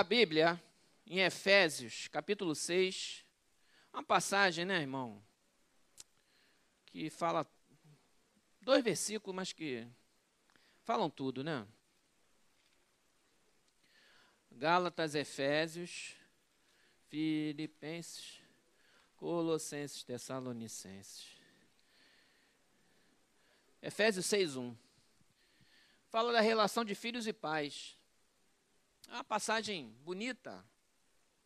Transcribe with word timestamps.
a 0.00 0.02
Bíblia 0.02 0.58
em 1.06 1.18
Efésios, 1.20 2.08
capítulo 2.08 2.54
6. 2.54 3.22
Uma 3.92 4.02
passagem, 4.02 4.64
né, 4.64 4.80
irmão? 4.80 5.22
Que 6.86 7.10
fala 7.10 7.46
dois 8.62 8.82
versículos, 8.82 9.36
mas 9.36 9.52
que 9.52 9.86
falam 10.84 11.10
tudo, 11.10 11.44
né? 11.44 11.68
Gálatas, 14.52 15.14
Efésios, 15.14 16.16
Filipenses, 17.10 18.40
Colossenses, 19.16 20.02
Tessalonicenses. 20.02 21.26
Efésios 23.82 24.24
6:1. 24.24 24.74
Fala 26.08 26.32
da 26.32 26.40
relação 26.40 26.86
de 26.86 26.94
filhos 26.94 27.26
e 27.26 27.34
pais. 27.34 27.99
É 29.10 29.14
uma 29.14 29.24
passagem 29.24 29.88
bonita, 30.04 30.64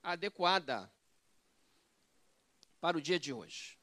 adequada 0.02 0.92
para 2.78 2.98
o 2.98 3.00
dia 3.00 3.18
de 3.18 3.32
hoje. 3.32 3.78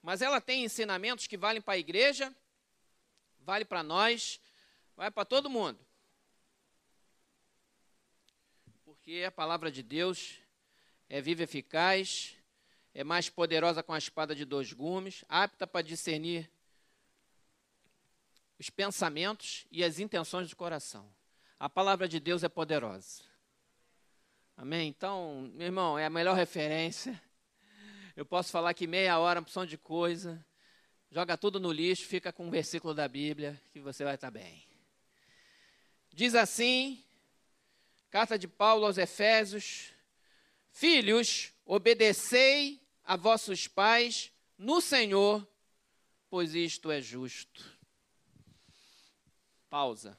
Mas 0.00 0.22
ela 0.22 0.40
tem 0.40 0.64
ensinamentos 0.64 1.26
que 1.26 1.36
valem 1.36 1.60
para 1.60 1.74
a 1.74 1.78
igreja, 1.78 2.34
vale 3.40 3.66
para 3.66 3.82
nós, 3.82 4.40
vai 4.96 5.10
para 5.10 5.26
todo 5.26 5.50
mundo. 5.50 5.78
Porque 8.82 9.22
a 9.26 9.30
palavra 9.30 9.70
de 9.70 9.82
Deus 9.82 10.38
é 11.06 11.20
viva 11.20 11.42
eficaz, 11.42 12.34
é 12.94 13.04
mais 13.04 13.28
poderosa 13.28 13.82
com 13.82 13.92
a 13.92 13.98
espada 13.98 14.34
de 14.34 14.46
dois 14.46 14.72
gumes, 14.72 15.22
apta 15.28 15.66
para 15.66 15.82
discernir 15.82 16.50
os 18.58 18.70
pensamentos 18.70 19.66
e 19.70 19.84
as 19.84 19.98
intenções 19.98 20.48
do 20.48 20.56
coração. 20.56 21.14
A 21.60 21.68
palavra 21.68 22.08
de 22.08 22.20
Deus 22.20 22.44
é 22.44 22.48
poderosa. 22.48 23.27
Amém? 24.60 24.88
Então, 24.88 25.48
meu 25.54 25.66
irmão, 25.66 25.96
é 25.96 26.04
a 26.04 26.10
melhor 26.10 26.34
referência. 26.34 27.22
Eu 28.16 28.26
posso 28.26 28.50
falar 28.50 28.70
aqui 28.70 28.88
meia 28.88 29.16
hora, 29.16 29.38
opção 29.38 29.64
de 29.64 29.78
coisa. 29.78 30.44
Joga 31.12 31.38
tudo 31.38 31.60
no 31.60 31.70
lixo, 31.70 32.08
fica 32.08 32.32
com 32.32 32.48
um 32.48 32.50
versículo 32.50 32.92
da 32.92 33.06
Bíblia, 33.06 33.56
que 33.70 33.78
você 33.78 34.02
vai 34.02 34.16
estar 34.16 34.32
bem. 34.32 34.66
Diz 36.12 36.34
assim, 36.34 37.04
carta 38.10 38.36
de 38.36 38.48
Paulo 38.48 38.84
aos 38.84 38.98
Efésios: 38.98 39.92
Filhos, 40.72 41.52
obedecei 41.64 42.82
a 43.04 43.14
vossos 43.14 43.68
pais 43.68 44.32
no 44.58 44.80
Senhor, 44.80 45.46
pois 46.28 46.56
isto 46.56 46.90
é 46.90 47.00
justo. 47.00 47.78
Pausa. 49.70 50.18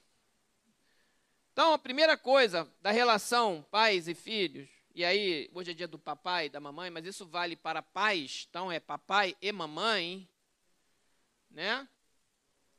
Então, 1.59 1.73
a 1.73 1.77
primeira 1.77 2.15
coisa 2.15 2.71
da 2.81 2.89
relação 2.89 3.65
pais 3.69 4.07
e 4.07 4.15
filhos, 4.15 4.69
e 4.95 5.03
aí, 5.03 5.52
hoje 5.53 5.71
é 5.71 5.73
dia 5.73 5.89
do 5.89 5.99
papai 5.99 6.45
e 6.45 6.49
da 6.49 6.57
mamãe, 6.57 6.89
mas 6.89 7.05
isso 7.05 7.25
vale 7.25 7.53
para 7.53 7.81
pais, 7.81 8.47
então 8.49 8.71
é 8.71 8.79
papai 8.79 9.35
e 9.41 9.52
mamãe, 9.52 10.25
né? 11.52 11.85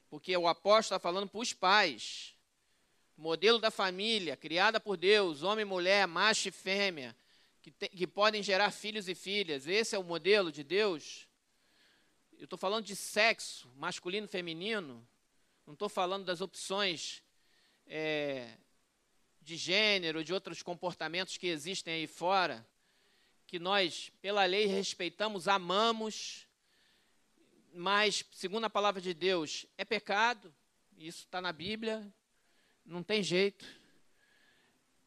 Porque 0.09 0.35
o 0.35 0.49
apóstolo 0.49 0.97
está 0.97 0.99
falando 0.99 1.29
para 1.29 1.41
os 1.41 1.53
pais. 1.53 2.35
Modelo 3.19 3.59
da 3.59 3.71
família, 3.71 4.35
criada 4.35 4.81
por 4.81 4.97
Deus, 4.97 5.43
homem 5.43 5.61
e 5.61 5.67
mulher, 5.67 6.07
macho 6.07 6.49
e 6.49 6.51
fêmea, 6.51 7.15
que, 7.61 7.71
te, 7.71 7.87
que 7.87 8.07
podem 8.07 8.43
gerar 8.43 8.71
filhos 8.71 9.11
e 9.11 9.15
filhas. 9.15 9.67
Esse 9.67 9.95
é 9.95 9.99
o 9.99 10.03
modelo 10.03 10.51
de 10.51 10.65
Deus. 10.65 11.29
Eu 12.39 12.45
estou 12.45 12.59
falando 12.59 12.87
de 12.87 12.97
sexo, 12.97 13.71
masculino 13.77 14.25
e 14.25 14.31
feminino. 14.31 15.07
Não 15.67 15.75
estou 15.75 15.91
falando 15.91 16.25
das 16.25 16.41
opções 16.41 17.23
é, 17.87 18.57
de 19.41 19.57
gênero, 19.57 20.23
de 20.23 20.33
outros 20.33 20.63
comportamentos 20.63 21.37
que 21.37 21.47
existem 21.47 21.95
aí 21.95 22.07
fora, 22.07 22.67
que 23.47 23.59
nós, 23.59 24.13
pela 24.21 24.45
lei, 24.45 24.67
respeitamos, 24.67 25.49
amamos, 25.49 26.47
mas, 27.73 28.25
segundo 28.33 28.65
a 28.65 28.71
palavra 28.71 29.01
de 29.01 29.15
Deus, 29.15 29.67
é 29.79 29.85
pecado, 29.85 30.53
isso 30.97 31.25
está 31.25 31.41
na 31.41 31.53
Bíblia, 31.53 32.07
não 32.85 33.03
tem 33.03 33.23
jeito. 33.23 33.65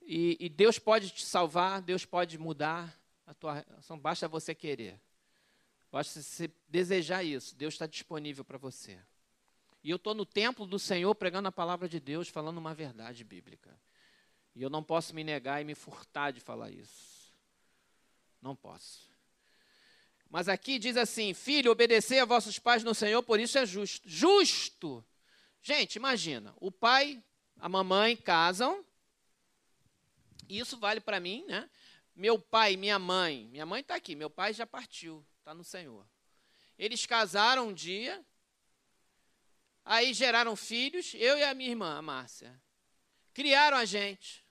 E, 0.01 0.38
e, 0.39 0.50
Deus 0.50 0.79
pode 0.79 1.09
te 1.09 1.23
salvar, 1.23 1.81
Deus 1.81 2.05
pode 2.05 2.38
mudar 2.38 3.00
a 3.25 3.33
tua 3.33 3.63
relação, 3.65 3.97
basta 3.97 4.27
você 4.27 4.53
querer. 4.53 5.00
Basta 5.91 6.21
você 6.21 6.51
desejar 6.67 7.23
isso, 7.23 7.55
Deus 7.55 7.75
está 7.75 7.85
disponível 7.85 8.44
para 8.44 8.57
você. 8.57 9.00
E 9.83 9.89
eu 9.89 9.97
estou 9.97 10.15
no 10.15 10.25
templo 10.25 10.65
do 10.65 10.79
Senhor 10.79 11.13
pregando 11.13 11.47
a 11.50 11.51
palavra 11.51 11.88
de 11.88 12.00
Deus, 12.00 12.27
falando 12.27 12.57
uma 12.57 12.73
verdade 12.73 13.23
bíblica. 13.23 13.77
E 14.56 14.62
eu 14.62 14.69
não 14.69 14.84
posso 14.84 15.16
me 15.16 15.24
negar 15.24 15.62
e 15.62 15.66
me 15.66 15.74
furtar 15.74 16.31
de 16.31 16.40
falar 16.40 16.69
isso. 16.69 17.34
Não 18.41 18.56
posso. 18.56 19.12
Mas 20.30 20.47
aqui 20.47 20.78
diz 20.78 20.97
assim: 20.97 21.34
Filho, 21.34 21.72
obedecei 21.72 22.19
a 22.19 22.25
vossos 22.25 22.59
pais 22.59 22.84
no 22.84 22.94
Senhor, 22.94 23.24
por 23.24 23.40
isso 23.40 23.58
é 23.58 23.66
justo. 23.66 24.08
Justo! 24.08 25.06
Gente, 25.62 25.96
imagina: 25.96 26.53
o 26.59 26.72
pai, 26.72 27.24
a 27.59 27.68
mamãe 27.68 28.16
casam. 28.16 28.86
Isso 30.50 30.78
vale 30.78 31.00
para 31.00 31.19
mim, 31.19 31.46
né? 31.47 31.69
Meu 32.16 32.38
pai, 32.38 32.75
minha 32.75 33.00
mãe. 33.00 33.47
Minha 33.47 33.66
mãe 33.66 33.81
está 33.81 33.96
aqui, 33.96 34.16
meu 34.16 34.30
pai 34.30 34.53
já 34.53 34.68
partiu, 34.68 35.25
está 35.40 35.53
no 35.53 35.63
Senhor. 35.63 36.06
Eles 36.78 37.06
casaram 37.06 37.69
um 37.69 37.74
dia, 37.74 38.24
aí 39.86 40.13
geraram 40.13 40.56
filhos, 40.56 41.13
eu 41.16 41.38
e 41.38 41.44
a 41.44 41.53
minha 41.53 41.69
irmã, 41.69 41.97
a 41.97 42.02
Márcia. 42.02 42.62
Criaram 43.34 43.78
a 43.78 43.86
gente 43.86 44.43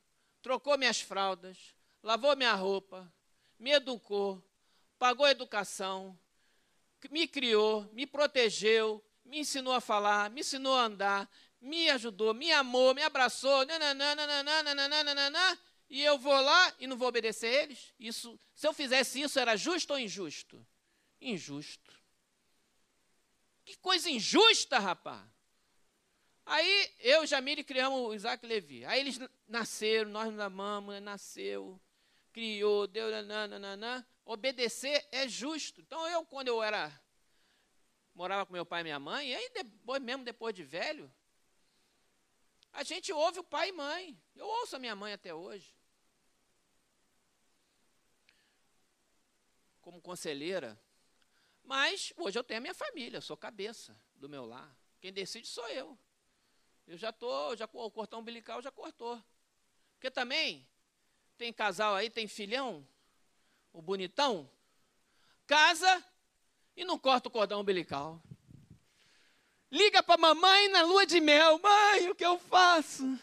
trocou 0.43 0.77
minhas 0.77 1.01
fraldas, 1.01 1.57
lavou 2.03 2.37
minha 2.37 2.53
roupa, 2.55 3.11
me 3.59 3.71
educou, 3.71 4.43
pagou 4.99 5.27
educação, 5.27 6.19
me 7.11 7.27
criou, 7.29 7.89
me 7.93 8.07
protegeu, 8.07 9.03
me 9.25 9.39
ensinou 9.39 9.73
a 9.73 9.81
falar, 9.81 10.29
me 10.31 10.41
ensinou 10.41 10.75
a 10.77 10.83
andar, 10.83 11.31
me 11.61 11.89
ajudou, 11.91 12.35
me 12.35 12.51
amou, 12.53 12.93
me 12.95 13.03
abraçou, 13.03 13.65
nananana, 13.65 15.59
e 15.89 16.03
eu 16.03 16.19
vou 16.19 16.41
lá 16.41 16.75
e 16.79 16.87
não 16.87 16.97
vou 16.97 17.09
obedecer 17.09 17.65
eles? 17.65 17.95
Isso, 17.99 18.39
se 18.55 18.67
eu 18.67 18.73
fizesse 18.73 19.21
isso, 19.21 19.39
era 19.39 19.57
justo 19.57 19.93
ou 19.93 19.99
injusto? 19.99 20.67
Injusto. 21.21 21.93
Que 23.65 23.77
coisa 23.77 24.11
injusta, 24.11 24.79
rapaz. 24.79 25.23
Aí 26.45 26.95
eu 26.99 27.27
Jamile 27.27 27.63
criamos 27.63 28.15
Isaac 28.15 28.45
Levi. 28.47 28.85
Aí 28.85 29.01
eles 29.01 29.19
nasceram, 29.47 30.11
nós 30.11 30.31
nos 30.31 30.41
amamos, 30.41 31.01
nasceu, 31.01 31.81
criou, 32.33 32.87
deu, 32.87 33.11
nananana. 33.23 34.07
Obedecer 34.25 35.07
é 35.13 35.29
justo. 35.29 35.81
Então 35.81 36.07
eu, 36.09 36.25
quando 36.25 36.49
eu 36.49 36.63
era, 36.63 36.93
morava 38.15 38.45
com 38.47 38.53
meu 38.53 38.67
pai 38.67 38.81
e 38.81 38.85
minha 38.85 38.99
mãe, 38.99 39.31
e 39.31 39.35
aí 39.35 39.51
depois, 39.51 40.03
mesmo 40.03 40.25
depois 40.25 40.55
de 40.55 40.63
velho, 40.63 41.13
a 42.73 42.83
gente 42.83 43.13
ouve 43.13 43.39
o 43.39 43.45
pai 43.45 43.69
e 43.69 43.73
mãe. 43.73 44.21
Eu 44.35 44.47
ouço 44.47 44.77
a 44.77 44.79
minha 44.79 44.97
mãe 44.97 45.13
até 45.13 45.35
hoje. 45.35 45.77
Como 49.81 50.01
conselheira. 50.01 50.81
Mas 51.63 52.13
hoje 52.17 52.39
eu 52.39 52.45
tenho 52.45 52.59
a 52.59 52.61
minha 52.61 52.75
família, 52.75 53.19
eu 53.19 53.23
sou 53.23 53.37
cabeça 53.37 53.97
do 54.15 54.29
meu 54.29 54.45
lar. 54.45 54.77
Quem 55.01 55.13
decide 55.13 55.47
sou 55.47 55.69
eu. 55.69 55.99
Eu 56.87 56.97
já 56.97 57.13
tô, 57.13 57.55
já 57.57 57.69
o 57.73 57.91
cordão 57.91 58.21
umbilical 58.21 58.61
já 58.61 58.71
cortou. 58.71 59.23
Porque 59.95 60.11
também 60.11 60.67
tem 61.39 61.53
casal 61.53 61.95
aí, 61.95 62.11
tem 62.11 62.27
filhão, 62.27 62.87
o 63.73 63.81
bonitão, 63.81 64.51
casa 65.47 66.05
e 66.77 66.85
não 66.85 66.99
corta 66.99 67.29
o 67.29 67.33
cordão 67.33 67.61
umbilical. 67.61 68.21
Liga 69.71 70.03
para 70.03 70.21
mamãe 70.21 70.69
na 70.69 70.83
lua 70.83 71.07
de 71.07 71.21
mel, 71.21 71.59
mãe, 71.59 72.11
o 72.11 72.15
que 72.15 72.25
eu 72.25 72.39
faço? 72.39 73.19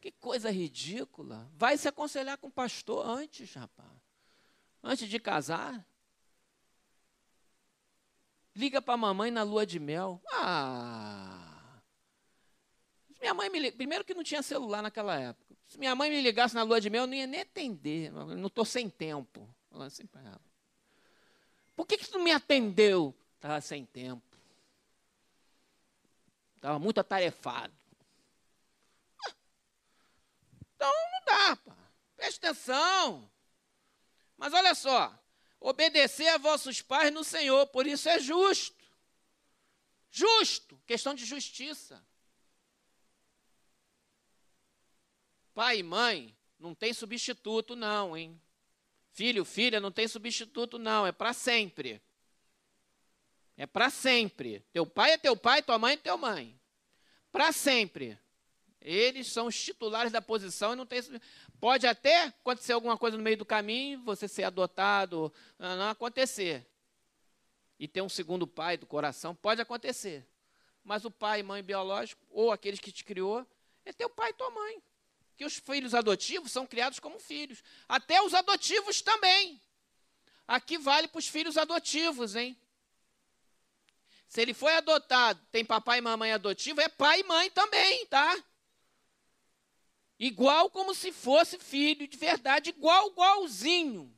Que 0.00 0.10
coisa 0.10 0.50
ridícula. 0.50 1.50
Vai 1.54 1.78
se 1.78 1.88
aconselhar 1.88 2.36
com 2.38 2.48
o 2.48 2.52
pastor 2.52 3.06
antes, 3.06 3.54
rapaz. 3.54 3.88
Antes 4.82 5.08
de 5.08 5.18
casar. 5.18 5.86
Liga 8.54 8.82
para 8.82 8.96
mamãe 8.96 9.30
na 9.30 9.42
lua 9.42 9.64
de 9.64 9.78
mel. 9.78 10.20
Ah! 10.32 11.39
Minha 13.20 13.34
mãe 13.34 13.50
me 13.50 13.58
liga, 13.58 13.76
primeiro 13.76 14.04
que 14.04 14.14
não 14.14 14.24
tinha 14.24 14.42
celular 14.42 14.82
naquela 14.82 15.18
época. 15.18 15.54
Se 15.66 15.78
minha 15.78 15.94
mãe 15.94 16.10
me 16.10 16.20
ligasse 16.20 16.54
na 16.54 16.62
lua 16.62 16.80
de 16.80 16.90
mel, 16.90 17.02
eu 17.02 17.06
não 17.06 17.14
ia 17.14 17.26
nem 17.26 17.42
atender. 17.42 18.12
Eu 18.12 18.26
não 18.36 18.46
estou 18.46 18.64
sem 18.64 18.88
tempo. 18.88 19.48
Falando 19.70 19.86
assim 19.86 20.06
para 20.06 20.22
ela. 20.22 20.40
Por 21.76 21.86
que, 21.86 21.96
que 21.96 22.08
tu 22.08 22.18
não 22.18 22.24
me 22.24 22.32
atendeu? 22.32 23.14
Estava 23.36 23.60
sem 23.60 23.86
tempo. 23.86 24.22
Estava 26.56 26.78
muito 26.78 26.98
atarefado. 26.98 27.72
Então 30.74 30.92
não 31.12 31.24
dá, 31.24 31.56
pá. 31.56 31.76
Preste 32.16 32.38
atenção. 32.38 33.30
Mas 34.36 34.52
olha 34.52 34.74
só, 34.74 35.14
obedecer 35.60 36.28
a 36.28 36.38
vossos 36.38 36.82
pais 36.82 37.12
no 37.12 37.22
Senhor, 37.22 37.66
por 37.68 37.86
isso 37.86 38.08
é 38.08 38.18
justo. 38.18 38.80
Justo, 40.10 40.80
questão 40.86 41.14
de 41.14 41.24
justiça. 41.24 42.02
Pai 45.54 45.78
e 45.78 45.82
mãe 45.82 46.36
Não 46.58 46.74
tem 46.74 46.92
substituto, 46.92 47.74
não, 47.74 48.16
hein? 48.16 48.40
Filho, 49.12 49.44
filha, 49.44 49.80
não 49.80 49.90
tem 49.90 50.06
substituto, 50.06 50.78
não. 50.78 51.06
É 51.06 51.12
para 51.12 51.32
sempre. 51.32 52.00
É 53.56 53.66
para 53.66 53.90
sempre. 53.90 54.64
Teu 54.72 54.86
pai 54.86 55.12
é 55.12 55.18
teu 55.18 55.36
pai, 55.36 55.62
tua 55.62 55.78
mãe 55.78 55.94
é 55.94 55.96
teu 55.96 56.16
mãe. 56.16 56.58
Para 57.30 57.52
sempre. 57.52 58.18
Eles 58.80 59.26
são 59.26 59.46
os 59.46 59.62
titulares 59.62 60.10
da 60.10 60.22
posição 60.22 60.72
e 60.72 60.76
não 60.76 60.86
tem. 60.86 61.02
Pode 61.60 61.86
até 61.86 62.24
acontecer 62.24 62.72
alguma 62.72 62.96
coisa 62.96 63.18
no 63.18 63.22
meio 63.22 63.36
do 63.36 63.44
caminho, 63.44 64.00
você 64.02 64.26
ser 64.26 64.44
adotado, 64.44 65.32
não 65.58 65.90
acontecer. 65.90 66.66
E 67.78 67.86
ter 67.86 68.00
um 68.00 68.08
segundo 68.08 68.46
pai 68.46 68.78
do 68.78 68.86
coração, 68.86 69.34
pode 69.34 69.60
acontecer. 69.60 70.26
Mas 70.82 71.04
o 71.04 71.10
pai 71.10 71.40
e 71.40 71.42
mãe 71.42 71.62
biológico, 71.62 72.24
ou 72.30 72.50
aqueles 72.50 72.80
que 72.80 72.90
te 72.90 73.04
criou, 73.04 73.46
é 73.84 73.92
teu 73.92 74.08
pai 74.08 74.30
e 74.30 74.34
tua 74.34 74.50
mãe. 74.50 74.82
Que 75.40 75.44
os 75.46 75.56
filhos 75.56 75.94
adotivos 75.94 76.52
são 76.52 76.66
criados 76.66 77.00
como 77.00 77.18
filhos. 77.18 77.64
Até 77.88 78.20
os 78.20 78.34
adotivos 78.34 79.00
também. 79.00 79.58
Aqui 80.46 80.76
vale 80.76 81.08
para 81.08 81.18
os 81.18 81.26
filhos 81.26 81.56
adotivos, 81.56 82.36
hein? 82.36 82.60
Se 84.28 84.42
ele 84.42 84.52
foi 84.52 84.74
adotado, 84.74 85.40
tem 85.50 85.64
papai 85.64 85.96
e 85.96 86.02
mamãe 86.02 86.30
adotivo, 86.30 86.82
é 86.82 86.90
pai 86.90 87.20
e 87.20 87.24
mãe 87.24 87.50
também, 87.52 88.04
tá? 88.08 88.44
Igual 90.18 90.68
como 90.68 90.94
se 90.94 91.10
fosse 91.10 91.58
filho 91.58 92.06
de 92.06 92.18
verdade, 92.18 92.68
igual, 92.68 93.08
igualzinho. 93.08 94.14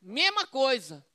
Mesma 0.00 0.46
coisa. 0.46 1.06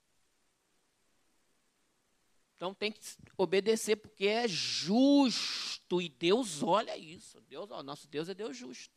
Então 2.55 2.75
tem 2.75 2.91
que 2.91 2.99
obedecer, 3.35 3.95
porque 3.95 4.27
é 4.27 4.47
justo. 4.47 5.78
E 5.99 6.09
Deus 6.09 6.61
olha 6.61 6.95
isso. 6.97 7.41
Deus, 7.41 7.71
ó, 7.71 7.81
nosso 7.81 8.07
Deus 8.07 8.29
é 8.29 8.33
Deus 8.33 8.55
justo. 8.55 8.93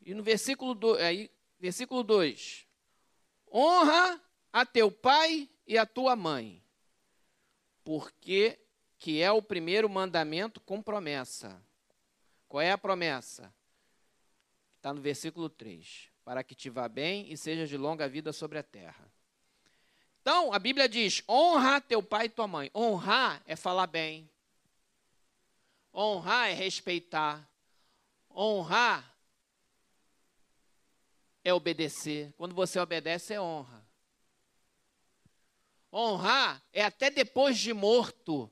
E 0.00 0.14
no 0.14 0.22
versículo 0.22 0.74
2, 0.74 1.02
aí, 1.02 1.30
versículo 1.58 2.02
2: 2.02 2.66
Honra 3.52 4.22
a 4.52 4.64
teu 4.64 4.90
pai 4.90 5.50
e 5.66 5.76
a 5.76 5.84
tua 5.84 6.14
mãe, 6.14 6.62
porque 7.84 8.58
que 8.98 9.20
é 9.20 9.30
o 9.30 9.42
primeiro 9.42 9.88
mandamento 9.88 10.60
com 10.60 10.80
promessa. 10.80 11.62
Qual 12.48 12.60
é 12.60 12.70
a 12.70 12.78
promessa? 12.78 13.52
Está 14.76 14.94
no 14.94 15.00
versículo 15.00 15.48
3. 15.48 16.10
Para 16.24 16.42
que 16.42 16.54
te 16.54 16.70
vá 16.70 16.88
bem 16.88 17.30
e 17.30 17.36
seja 17.36 17.66
de 17.66 17.76
longa 17.76 18.08
vida 18.08 18.32
sobre 18.32 18.58
a 18.58 18.62
terra. 18.62 19.12
Então, 20.26 20.52
a 20.52 20.58
Bíblia 20.58 20.88
diz: 20.88 21.22
honra 21.28 21.80
teu 21.80 22.02
pai 22.02 22.26
e 22.26 22.28
tua 22.28 22.48
mãe. 22.48 22.68
Honrar 22.74 23.40
é 23.46 23.54
falar 23.54 23.86
bem. 23.86 24.28
Honrar 25.94 26.50
é 26.50 26.52
respeitar. 26.52 27.48
Honrar 28.28 29.16
é 31.44 31.54
obedecer. 31.54 32.34
Quando 32.36 32.56
você 32.56 32.80
obedece, 32.80 33.34
é 33.34 33.40
honra. 33.40 33.86
Honrar 35.92 36.60
é 36.72 36.82
até 36.82 37.08
depois 37.08 37.56
de 37.56 37.72
morto 37.72 38.50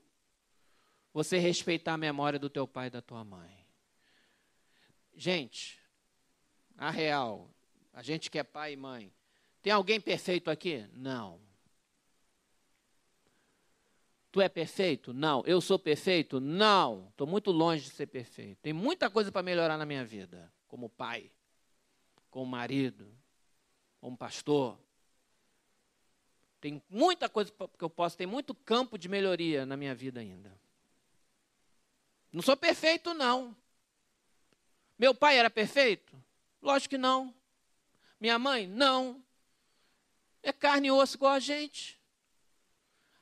você 1.13 1.37
respeitar 1.37 1.95
a 1.95 1.97
memória 1.97 2.39
do 2.39 2.49
teu 2.49 2.65
pai 2.65 2.87
e 2.87 2.91
da 2.91 3.01
tua 3.01 3.25
mãe. 3.25 3.67
Gente, 5.13 5.77
a 6.77 6.89
real, 6.89 7.53
a 7.91 8.01
gente 8.01 8.31
que 8.31 8.39
é 8.39 8.43
pai 8.45 8.71
e 8.71 8.77
mãe, 8.77 9.13
tem 9.61 9.73
alguém 9.73 9.99
perfeito 9.99 10.49
aqui? 10.49 10.89
Não. 10.93 11.44
Tu 14.35 14.41
é 14.41 14.49
perfeito? 14.49 15.13
Não. 15.13 15.41
Eu 15.45 15.61
sou 15.61 15.79
perfeito? 15.79 16.41
Não. 16.41 17.07
Estou 17.09 17.25
muito 17.25 17.51
longe 17.51 17.85
de 17.85 17.91
ser 17.91 18.05
perfeito. 18.07 18.57
Tem 18.61 18.73
muita 18.73 19.09
coisa 19.09 19.31
para 19.31 19.41
melhorar 19.41 19.77
na 19.77 19.85
minha 19.85 20.03
vida, 20.03 20.51
como 20.67 20.89
pai, 20.89 21.31
como 22.29 22.45
marido, 22.45 23.07
como 24.01 24.17
pastor, 24.17 24.77
tem 26.59 26.83
muita 26.89 27.29
coisa 27.29 27.49
que 27.77 27.81
eu 27.81 27.89
posso, 27.89 28.17
tem 28.17 28.27
muito 28.27 28.53
campo 28.53 28.97
de 28.97 29.07
melhoria 29.07 29.65
na 29.65 29.77
minha 29.77 29.95
vida 29.95 30.19
ainda. 30.19 30.51
Não 32.29 32.41
sou 32.41 32.57
perfeito, 32.57 33.13
não. 33.13 33.55
Meu 34.99 35.15
pai 35.15 35.37
era 35.37 35.49
perfeito? 35.49 36.13
Lógico 36.61 36.89
que 36.89 36.97
não. 36.97 37.33
Minha 38.19 38.37
mãe? 38.37 38.67
Não. 38.67 39.23
É 40.43 40.51
carne 40.51 40.89
e 40.89 40.91
osso 40.91 41.15
igual 41.15 41.31
a 41.31 41.39
gente. 41.39 41.97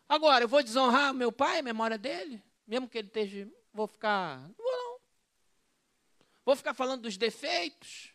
Agora, 0.07 0.44
eu 0.44 0.47
vou 0.47 0.61
desonrar 0.61 1.13
meu 1.13 1.31
pai, 1.31 1.59
a 1.59 1.63
memória 1.63 1.97
dele? 1.97 2.41
Mesmo 2.67 2.88
que 2.88 2.97
ele 2.97 3.07
esteja. 3.07 3.47
Vou 3.73 3.88
ficar. 3.88 4.39
Não 4.39 4.55
vou, 4.57 4.71
não. 4.71 5.00
Vou 6.45 6.55
ficar 6.55 6.73
falando 6.73 7.01
dos 7.01 7.17
defeitos? 7.17 8.11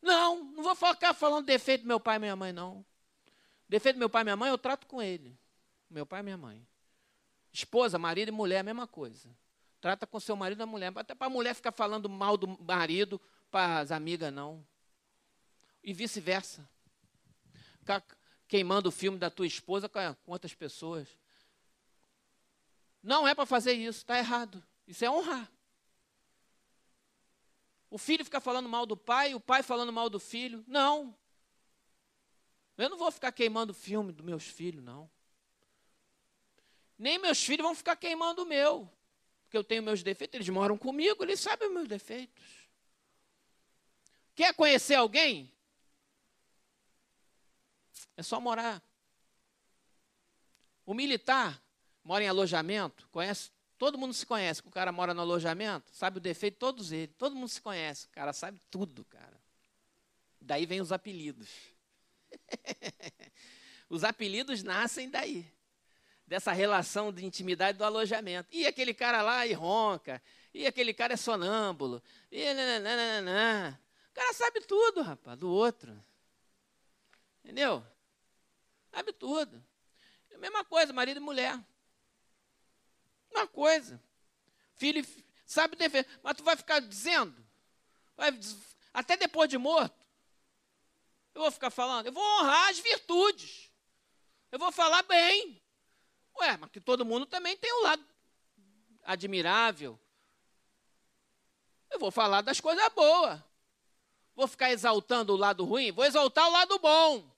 Não, 0.00 0.44
não 0.44 0.62
vou 0.62 0.74
ficar 0.74 1.14
falando 1.14 1.44
do 1.44 1.46
defeito 1.46 1.82
do 1.82 1.88
meu 1.88 2.00
pai 2.00 2.16
e 2.16 2.18
minha 2.18 2.36
mãe, 2.36 2.52
não. 2.52 2.84
Defeito 3.68 3.96
do 3.96 4.00
meu 4.00 4.10
pai 4.10 4.22
e 4.22 4.24
minha 4.24 4.36
mãe, 4.36 4.50
eu 4.50 4.58
trato 4.58 4.86
com 4.86 5.00
ele. 5.00 5.38
Meu 5.88 6.04
pai 6.04 6.20
e 6.20 6.22
minha 6.22 6.36
mãe. 6.36 6.66
Esposa, 7.52 7.98
marido 7.98 8.28
e 8.28 8.32
mulher, 8.32 8.60
a 8.60 8.62
mesma 8.62 8.86
coisa. 8.86 9.28
Trata 9.80 10.06
com 10.06 10.18
seu 10.18 10.34
marido 10.34 10.60
e 10.60 10.62
a 10.62 10.66
mulher. 10.66 10.92
Até 10.96 11.14
para 11.14 11.26
a 11.26 11.30
mulher 11.30 11.54
ficar 11.54 11.72
falando 11.72 12.08
mal 12.08 12.36
do 12.36 12.48
marido 12.64 13.20
para 13.50 13.80
as 13.80 13.92
amigas, 13.92 14.32
não. 14.32 14.64
E 15.82 15.92
vice-versa. 15.92 16.68
Ficar 17.78 18.02
queimando 18.48 18.88
o 18.88 18.92
filme 18.92 19.18
da 19.18 19.28
tua 19.28 19.46
esposa 19.46 19.88
com 19.88 20.32
outras 20.32 20.54
pessoas. 20.54 21.08
Não 23.02 23.26
é 23.26 23.34
para 23.34 23.44
fazer 23.44 23.72
isso, 23.72 23.98
está 23.98 24.18
errado. 24.18 24.62
Isso 24.86 25.04
é 25.04 25.10
honrar. 25.10 25.50
O 27.90 27.98
filho 27.98 28.24
fica 28.24 28.40
falando 28.40 28.68
mal 28.68 28.86
do 28.86 28.96
pai, 28.96 29.34
o 29.34 29.40
pai 29.40 29.62
falando 29.62 29.92
mal 29.92 30.08
do 30.08 30.18
filho. 30.18 30.64
Não. 30.66 31.14
Eu 32.78 32.88
não 32.88 32.96
vou 32.96 33.10
ficar 33.10 33.32
queimando 33.32 33.72
o 33.72 33.74
filme 33.74 34.12
dos 34.12 34.24
meus 34.24 34.44
filhos, 34.44 34.82
não. 34.82 35.10
Nem 36.98 37.18
meus 37.18 37.42
filhos 37.42 37.64
vão 37.64 37.74
ficar 37.74 37.96
queimando 37.96 38.42
o 38.42 38.46
meu. 38.46 38.90
Porque 39.44 39.56
eu 39.56 39.64
tenho 39.64 39.82
meus 39.82 40.02
defeitos, 40.02 40.36
eles 40.36 40.48
moram 40.48 40.78
comigo, 40.78 41.22
eles 41.22 41.40
sabem 41.40 41.68
os 41.68 41.74
meus 41.74 41.88
defeitos. 41.88 42.42
Quer 44.34 44.54
conhecer 44.54 44.94
alguém? 44.94 45.52
É 48.16 48.22
só 48.22 48.40
morar. 48.40 48.82
O 50.86 50.94
militar 50.94 51.61
mora 52.04 52.24
em 52.24 52.28
alojamento, 52.28 53.08
conhece, 53.10 53.50
todo 53.78 53.98
mundo 53.98 54.14
se 54.14 54.24
conhece. 54.24 54.60
O 54.64 54.70
cara 54.70 54.92
mora 54.92 55.12
no 55.12 55.20
alojamento, 55.20 55.90
sabe 55.92 56.18
o 56.18 56.20
defeito 56.20 56.54
de 56.54 56.58
todos 56.58 56.92
eles. 56.92 57.14
Todo 57.16 57.34
mundo 57.34 57.48
se 57.48 57.60
conhece. 57.60 58.06
O 58.06 58.10
cara 58.10 58.32
sabe 58.32 58.60
tudo, 58.70 59.04
cara. 59.04 59.40
Daí 60.40 60.66
vem 60.66 60.80
os 60.80 60.92
apelidos. 60.92 61.48
Os 63.88 64.04
apelidos 64.04 64.62
nascem 64.62 65.10
daí, 65.10 65.46
dessa 66.26 66.50
relação 66.50 67.12
de 67.12 67.26
intimidade 67.26 67.76
do 67.76 67.84
alojamento. 67.84 68.48
E 68.50 68.66
aquele 68.66 68.94
cara 68.94 69.20
lá 69.20 69.46
e 69.46 69.52
ronca, 69.52 70.22
e 70.54 70.66
aquele 70.66 70.94
cara 70.94 71.12
é 71.12 71.16
sonâmbulo, 71.16 72.02
e 72.30 72.54
nananana. 72.54 73.78
O 74.08 74.14
cara 74.14 74.32
sabe 74.32 74.62
tudo, 74.62 75.02
rapaz, 75.02 75.38
do 75.38 75.50
outro. 75.50 76.02
Entendeu? 77.44 77.84
Sabe 78.90 79.12
tudo. 79.12 79.62
É 80.30 80.36
a 80.36 80.38
mesma 80.38 80.64
coisa, 80.64 80.90
marido 80.90 81.18
e 81.18 81.20
mulher. 81.20 81.62
Uma 83.32 83.46
coisa. 83.46 84.00
Filho, 84.76 85.04
sabe 85.46 85.76
dever. 85.76 86.06
Mas 86.22 86.36
tu 86.36 86.44
vai 86.44 86.56
ficar 86.56 86.80
dizendo, 86.80 87.34
vai, 88.16 88.30
até 88.92 89.16
depois 89.16 89.48
de 89.48 89.58
morto, 89.58 89.94
eu 91.34 91.42
vou 91.42 91.50
ficar 91.50 91.70
falando? 91.70 92.06
Eu 92.06 92.12
vou 92.12 92.22
honrar 92.22 92.68
as 92.68 92.78
virtudes. 92.78 93.70
Eu 94.50 94.58
vou 94.58 94.70
falar 94.70 95.02
bem. 95.04 95.62
Ué, 96.38 96.56
mas 96.58 96.70
que 96.70 96.80
todo 96.80 97.04
mundo 97.04 97.24
também 97.24 97.56
tem 97.56 97.72
um 97.72 97.82
lado 97.82 98.04
admirável. 99.02 99.98
Eu 101.90 101.98
vou 101.98 102.10
falar 102.10 102.42
das 102.42 102.60
coisas 102.60 102.86
boas. 102.92 103.40
Vou 104.34 104.46
ficar 104.46 104.70
exaltando 104.70 105.32
o 105.32 105.36
lado 105.36 105.64
ruim? 105.64 105.92
Vou 105.92 106.04
exaltar 106.04 106.46
o 106.48 106.52
lado 106.52 106.78
bom. 106.78 107.30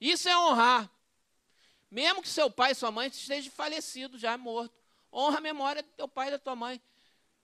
Isso 0.00 0.28
é 0.28 0.38
honrar. 0.38 0.90
Mesmo 1.90 2.22
que 2.22 2.28
seu 2.28 2.50
pai 2.50 2.72
e 2.72 2.74
sua 2.74 2.90
mãe 2.90 3.08
estejam 3.08 3.50
falecidos, 3.50 4.20
já 4.20 4.36
morto. 4.36 4.74
Honra 5.12 5.38
a 5.38 5.40
memória 5.40 5.82
do 5.82 5.88
teu 5.90 6.08
pai 6.08 6.28
e 6.28 6.30
da 6.32 6.38
tua 6.38 6.54
mãe. 6.54 6.80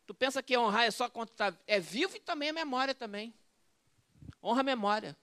Tu 0.07 0.15
pensa 0.15 0.43
que 0.43 0.57
honrar 0.57 0.85
é 0.85 0.91
só 0.91 1.09
quando 1.09 1.31
tá, 1.31 1.57
é 1.67 1.81
vivo 1.81 2.17
e 2.17 2.21
também 2.21 2.51
é 2.51 2.53
memória 2.53 2.95
também. 2.95 3.35
Honra 4.43 4.61
a 4.61 4.65
memória. 4.65 5.17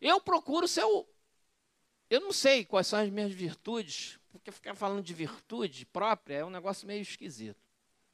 Eu 0.00 0.20
procuro 0.20 0.68
ser 0.68 0.84
o. 0.84 1.06
Eu 2.08 2.20
não 2.20 2.32
sei 2.32 2.64
quais 2.64 2.86
são 2.86 2.98
as 2.98 3.08
minhas 3.08 3.32
virtudes, 3.32 4.18
porque 4.30 4.50
ficar 4.50 4.74
falando 4.74 5.02
de 5.02 5.14
virtude 5.14 5.86
própria 5.86 6.36
é 6.36 6.44
um 6.44 6.50
negócio 6.50 6.86
meio 6.86 7.02
esquisito. 7.02 7.60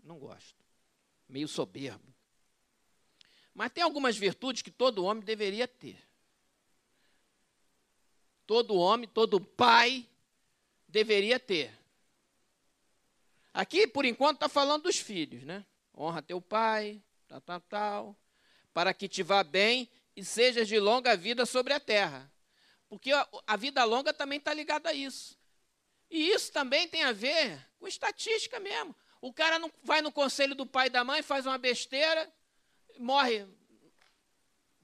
Não 0.03 0.19
gosto. 0.19 0.65
Meio 1.29 1.49
soberbo. 1.49 2.15
Mas 3.53 3.73
tem 3.73 3.83
algumas 3.83 4.17
virtudes 4.17 4.63
que 4.63 4.71
todo 4.71 5.05
homem 5.05 5.25
deveria 5.25 5.67
ter. 5.67 5.99
Todo 8.47 8.77
homem, 8.77 9.09
todo 9.09 9.41
pai 9.41 10.07
deveria 10.87 11.41
ter. 11.41 11.77
Aqui, 13.57 13.87
por 13.87 14.05
enquanto, 14.05 14.37
está 14.37 14.51
falando 14.51 14.83
dos 14.83 14.99
filhos, 14.99 15.43
né? 15.43 15.65
honra 15.97 16.21
teu 16.21 16.43
pai, 16.43 17.03
tal, 17.27 17.41
tal, 17.41 17.61
tal, 17.63 18.17
para 18.75 18.93
que 18.93 19.09
te 19.09 19.23
vá 19.23 19.43
bem 19.43 19.89
e 20.15 20.23
sejas 20.23 20.69
de 20.69 20.79
longa 20.79 21.17
vida 21.17 21.47
sobre 21.47 21.73
a 21.73 21.81
terra. 21.81 22.31
Porque 22.87 23.11
a 23.47 23.57
vida 23.57 23.83
longa 23.85 24.13
também 24.13 24.37
está 24.37 24.53
ligada 24.53 24.91
a 24.91 24.93
isso. 24.93 25.39
E 26.11 26.29
isso 26.29 26.53
também 26.53 26.87
tem 26.87 27.03
a 27.05 27.13
ver 27.13 27.67
com 27.79 27.89
estatística 27.89 28.61
mesmo. 28.61 28.95
O 29.23 29.33
cara 29.33 29.59
não 29.59 29.73
vai 29.83 30.03
no 30.03 30.13
conselho 30.13 30.55
do 30.55 30.67
pai 30.67 30.89
e 30.89 30.91
da 30.91 31.03
mãe, 31.03 31.23
faz 31.23 31.47
uma 31.47 31.57
besteira, 31.57 32.31
morre 32.99 33.47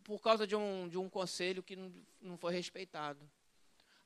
por 0.03 0.19
causa 0.19 0.47
de 0.47 0.57
um, 0.57 0.89
de 0.89 0.97
um 0.97 1.11
conselho 1.11 1.63
que 1.63 1.77
não, 1.77 1.93
não 2.23 2.39
foi 2.39 2.55
respeitado. 2.55 3.31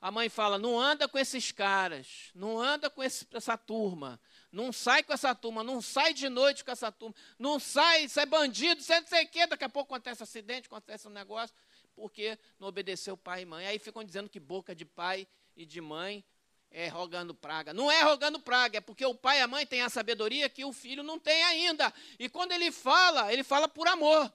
A 0.00 0.11
mãe 0.11 0.28
fala: 0.28 0.58
não 0.58 0.78
anda 0.78 1.08
com 1.08 1.18
esses 1.18 1.52
caras, 1.52 2.30
não 2.35 2.61
anda 2.61 2.90
com 2.90 3.02
esse, 3.02 3.26
essa 3.32 3.56
turma, 3.56 4.20
não 4.50 4.73
sai 4.73 5.03
com 5.03 5.12
essa 5.12 5.35
turma, 5.35 5.62
não 5.62 5.83
sai 5.83 6.15
de 6.15 6.29
noite 6.29 6.65
com 6.65 6.71
essa 6.71 6.91
turma, 6.91 7.15
não 7.38 7.59
sai, 7.59 8.05
isso 8.05 8.19
é 8.21 8.26
bandido, 8.26 8.81
isso 8.81 8.93
é 8.93 9.00
não 9.00 9.09
sei 9.09 9.25
o 9.25 9.29
quê. 9.29 9.47
Daqui 9.47 9.65
a 9.65 9.69
pouco 9.69 9.95
acontece 9.95 10.23
acidente, 10.23 10.67
acontece 10.67 11.07
um 11.09 11.11
negócio, 11.11 11.55
porque 11.95 12.38
não 12.59 12.69
obedeceu 12.69 13.17
pai 13.17 13.43
e 13.43 13.47
mãe. 13.47 13.67
Aí 13.67 13.79
ficam 13.79 14.03
dizendo 14.05 14.29
que 14.29 14.41
boca 14.41 14.75
de 14.75 14.85
pai 14.85 15.26
e 15.57 15.65
de 15.67 15.81
mãe 15.81 16.25
é 16.71 16.88
rogando 16.88 17.35
praga. 17.35 17.73
Não 17.73 17.91
é 17.91 18.03
rogando 18.03 18.41
praga, 18.41 18.79
é 18.79 18.81
porque 18.81 19.05
o 19.05 19.15
pai 19.15 19.38
e 19.38 19.43
a 19.43 19.49
mãe 19.49 19.67
têm 19.67 19.83
a 19.83 19.88
sabedoria 19.88 20.49
que 20.49 20.65
o 20.65 20.73
filho 20.73 21.03
não 21.03 21.19
tem 21.19 21.43
ainda. 21.45 21.93
E 22.19 22.29
quando 22.29 22.53
ele 22.53 22.71
fala, 22.71 23.33
ele 23.33 23.43
fala 23.43 23.69
por 23.69 23.87
amor. 23.88 24.33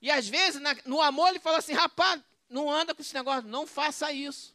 E 0.00 0.10
às 0.10 0.28
vezes, 0.28 0.60
no 0.84 1.00
amor, 1.00 1.28
ele 1.28 1.38
fala 1.38 1.58
assim: 1.58 1.72
rapaz, 1.72 2.20
não 2.48 2.70
anda 2.70 2.94
com 2.94 3.02
esse 3.02 3.14
negócio, 3.14 3.48
não 3.48 3.66
faça 3.66 4.12
isso. 4.12 4.54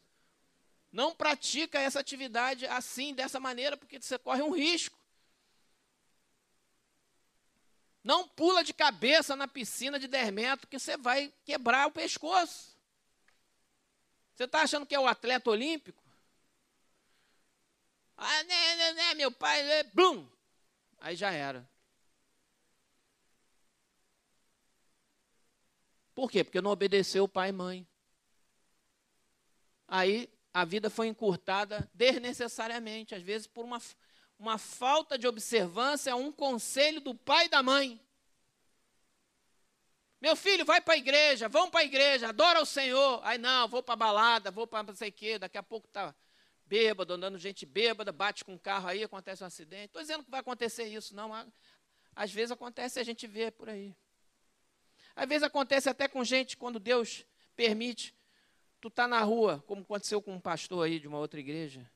Não 0.97 1.13
pratica 1.13 1.79
essa 1.79 1.99
atividade 1.99 2.65
assim, 2.65 3.13
dessa 3.13 3.39
maneira, 3.39 3.77
porque 3.77 4.01
você 4.01 4.17
corre 4.17 4.41
um 4.41 4.49
risco. 4.49 4.97
Não 8.03 8.27
pula 8.27 8.63
de 8.63 8.73
cabeça 8.73 9.35
na 9.35 9.47
piscina 9.47 9.99
de 9.99 10.07
10 10.07 10.31
metros, 10.31 10.67
que 10.67 10.79
você 10.79 10.97
vai 10.97 11.31
quebrar 11.45 11.85
o 11.85 11.91
pescoço. 11.91 12.75
Você 14.33 14.45
está 14.45 14.63
achando 14.63 14.87
que 14.87 14.95
é 14.95 14.99
o 14.99 15.05
atleta 15.05 15.51
olímpico? 15.51 16.03
Ah, 18.17 18.43
né, 18.45 18.75
né, 18.77 18.93
né, 18.93 19.13
meu 19.13 19.31
pai, 19.31 19.61
né, 19.61 19.83
blum! 19.93 20.27
Aí 20.99 21.15
já 21.15 21.29
era. 21.29 21.69
Por 26.15 26.31
quê? 26.31 26.43
Porque 26.43 26.59
não 26.59 26.71
obedeceu 26.71 27.25
o 27.25 27.29
pai 27.29 27.49
e 27.49 27.51
mãe. 27.51 27.87
Aí 29.87 30.27
a 30.57 30.65
vida 30.65 30.89
foi 30.89 31.05
encurtada 31.05 31.87
desnecessariamente, 31.93 33.13
às 33.13 33.21
vezes 33.21 33.45
por 33.45 33.63
uma, 33.63 33.79
uma 34.39 34.57
falta 34.57 35.15
de 35.15 35.27
observância 35.27 36.11
a 36.11 36.15
um 36.15 36.31
conselho 36.31 36.99
do 36.99 37.13
pai 37.13 37.45
e 37.45 37.49
da 37.49 37.61
mãe. 37.61 38.01
Meu 40.19 40.35
filho, 40.35 40.65
vai 40.65 40.81
para 40.81 40.95
a 40.95 40.97
igreja, 40.97 41.47
vão 41.47 41.69
para 41.69 41.81
a 41.81 41.83
igreja, 41.83 42.29
adora 42.29 42.59
o 42.59 42.65
Senhor. 42.65 43.21
Aí 43.23 43.37
não, 43.37 43.67
vou 43.67 43.83
para 43.83 43.93
a 43.93 43.97
balada, 43.97 44.49
vou 44.49 44.65
para 44.65 44.81
não 44.81 44.95
sei 44.95 45.09
o 45.09 45.13
quê, 45.13 45.37
daqui 45.37 45.59
a 45.59 45.63
pouco 45.63 45.85
está 45.85 46.15
bêbado, 46.65 47.13
andando 47.13 47.37
gente 47.37 47.63
bêbada, 47.63 48.11
bate 48.11 48.43
com 48.43 48.55
um 48.55 48.57
carro 48.57 48.87
aí, 48.87 49.03
acontece 49.03 49.43
um 49.43 49.47
acidente. 49.47 49.85
Estou 49.85 50.01
dizendo 50.01 50.23
que 50.23 50.31
vai 50.31 50.39
acontecer 50.39 50.85
isso, 50.85 51.15
não. 51.15 51.31
Às 52.15 52.31
vezes 52.31 52.51
acontece 52.51 52.99
e 52.99 53.01
a 53.01 53.05
gente 53.05 53.27
vê 53.27 53.51
por 53.51 53.69
aí. 53.69 53.95
Às 55.15 55.29
vezes 55.29 55.43
acontece 55.43 55.87
até 55.87 56.07
com 56.07 56.23
gente, 56.23 56.57
quando 56.57 56.79
Deus 56.79 57.23
permite, 57.55 58.16
tu 58.79 58.89
tá 58.89 59.07
na 59.07 59.21
rua, 59.21 59.63
como 59.67 59.81
aconteceu 59.81 60.21
com 60.21 60.33
um 60.33 60.39
pastor 60.39 60.85
aí 60.85 60.99
de 60.99 61.07
uma 61.07 61.17
outra 61.17 61.39
igreja. 61.39 61.89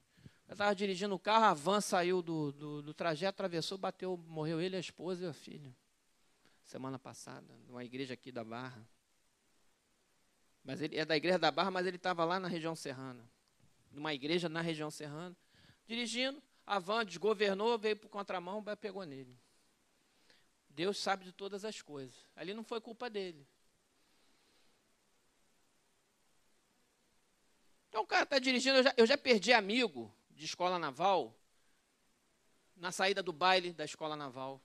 Eu 0.47 0.53
estava 0.53 0.75
dirigindo 0.75 1.15
o 1.15 1.19
carro, 1.19 1.45
a 1.45 1.53
van 1.53 1.79
saiu 1.79 2.21
do, 2.21 2.51
do, 2.51 2.81
do, 2.81 2.93
trajeto, 2.93 3.29
atravessou, 3.29 3.77
bateu, 3.77 4.17
morreu 4.27 4.59
ele, 4.59 4.75
a 4.75 4.79
esposa 4.79 5.25
e 5.25 5.27
a 5.27 5.33
filha. 5.33 5.73
Semana 6.65 6.99
passada, 6.99 7.57
numa 7.67 7.83
igreja 7.83 8.13
aqui 8.13 8.31
da 8.31 8.43
Barra. 8.43 8.85
Mas 10.63 10.81
ele 10.81 10.97
é 10.97 11.05
da 11.05 11.15
igreja 11.15 11.39
da 11.39 11.49
Barra, 11.51 11.71
mas 11.71 11.87
ele 11.87 11.95
estava 11.95 12.25
lá 12.25 12.39
na 12.39 12.47
região 12.47 12.75
serrana. 12.75 13.25
Numa 13.91 14.13
igreja 14.13 14.49
na 14.49 14.61
região 14.61 14.91
serrana. 14.91 15.35
Dirigindo, 15.87 16.41
a 16.65 16.79
van 16.79 17.05
desgovernou, 17.05 17.77
veio 17.77 17.95
o 18.03 18.09
contramão, 18.09 18.63
pegou 18.79 19.03
nele. 19.05 19.37
Deus 20.69 20.97
sabe 20.97 21.25
de 21.25 21.31
todas 21.31 21.65
as 21.65 21.81
coisas. 21.81 22.15
Ali 22.35 22.53
não 22.53 22.63
foi 22.63 22.79
culpa 22.79 23.09
dele. 23.09 23.45
Então 27.91 28.03
o 28.03 28.07
cara 28.07 28.23
está 28.23 28.39
dirigindo, 28.39 28.77
eu 28.77 28.83
já, 28.83 28.93
eu 28.95 29.05
já 29.05 29.17
perdi 29.17 29.51
amigo 29.51 30.09
de 30.29 30.45
escola 30.45 30.79
naval 30.79 31.37
na 32.73 32.89
saída 32.89 33.21
do 33.21 33.33
baile 33.33 33.73
da 33.73 33.83
escola 33.83 34.15
naval. 34.15 34.61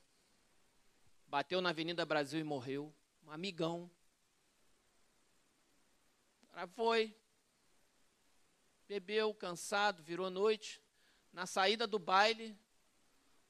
Bateu 1.26 1.60
na 1.60 1.70
Avenida 1.70 2.06
Brasil 2.06 2.38
e 2.38 2.44
morreu. 2.44 2.94
Um 3.26 3.32
amigão. 3.32 3.90
O 6.44 6.46
cara 6.52 6.68
foi. 6.68 7.12
Bebeu, 8.86 9.34
cansado, 9.34 10.04
virou 10.04 10.30
noite. 10.30 10.80
Na 11.32 11.46
saída 11.46 11.84
do 11.84 11.98
baile, 11.98 12.56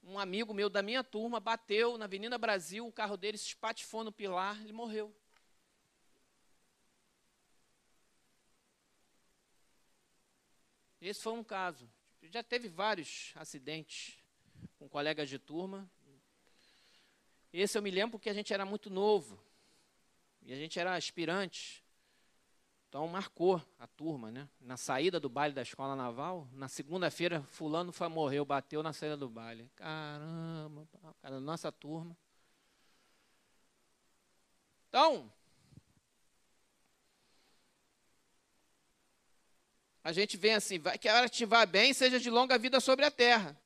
um 0.02 0.18
amigo 0.18 0.54
meu 0.54 0.70
da 0.70 0.80
minha 0.80 1.04
turma 1.04 1.38
bateu 1.38 1.98
na 1.98 2.06
Avenida 2.06 2.38
Brasil, 2.38 2.86
o 2.86 2.92
carro 2.92 3.18
dele 3.18 3.36
se 3.36 3.48
espatifou 3.48 4.02
no 4.02 4.10
pilar, 4.10 4.58
ele 4.62 4.72
morreu. 4.72 5.14
Esse 11.00 11.22
foi 11.22 11.32
um 11.32 11.44
caso. 11.44 11.88
Já 12.22 12.42
teve 12.42 12.68
vários 12.68 13.32
acidentes 13.36 14.18
com 14.78 14.88
colegas 14.88 15.28
de 15.28 15.38
turma. 15.38 15.88
Esse 17.52 17.78
eu 17.78 17.82
me 17.82 17.90
lembro 17.90 18.12
porque 18.12 18.28
a 18.28 18.34
gente 18.34 18.52
era 18.52 18.64
muito 18.64 18.90
novo. 18.90 19.38
E 20.42 20.52
a 20.52 20.56
gente 20.56 20.78
era 20.78 20.94
aspirante. 20.94 21.82
Então 22.88 23.06
marcou 23.08 23.60
a 23.78 23.86
turma, 23.86 24.30
né? 24.30 24.48
Na 24.60 24.76
saída 24.76 25.18
do 25.20 25.28
baile 25.28 25.54
da 25.54 25.62
escola 25.62 25.94
naval, 25.96 26.48
na 26.52 26.68
segunda-feira, 26.68 27.42
fulano 27.42 27.92
foi, 27.92 28.08
morreu, 28.08 28.44
bateu 28.44 28.82
na 28.82 28.92
saída 28.92 29.16
do 29.16 29.28
baile. 29.28 29.70
Caramba, 29.76 30.88
cara, 31.20 31.40
nossa 31.40 31.70
turma. 31.70 32.16
Então, 34.88 35.30
a 40.06 40.12
gente 40.12 40.36
vem 40.36 40.54
assim, 40.54 40.78
vai, 40.78 40.96
que 40.96 41.08
a 41.08 41.16
hora 41.16 41.28
te 41.28 41.44
vá 41.44 41.66
bem, 41.66 41.92
seja 41.92 42.20
de 42.20 42.30
longa 42.30 42.56
vida 42.56 42.78
sobre 42.78 43.04
a 43.04 43.10
terra. 43.10 43.60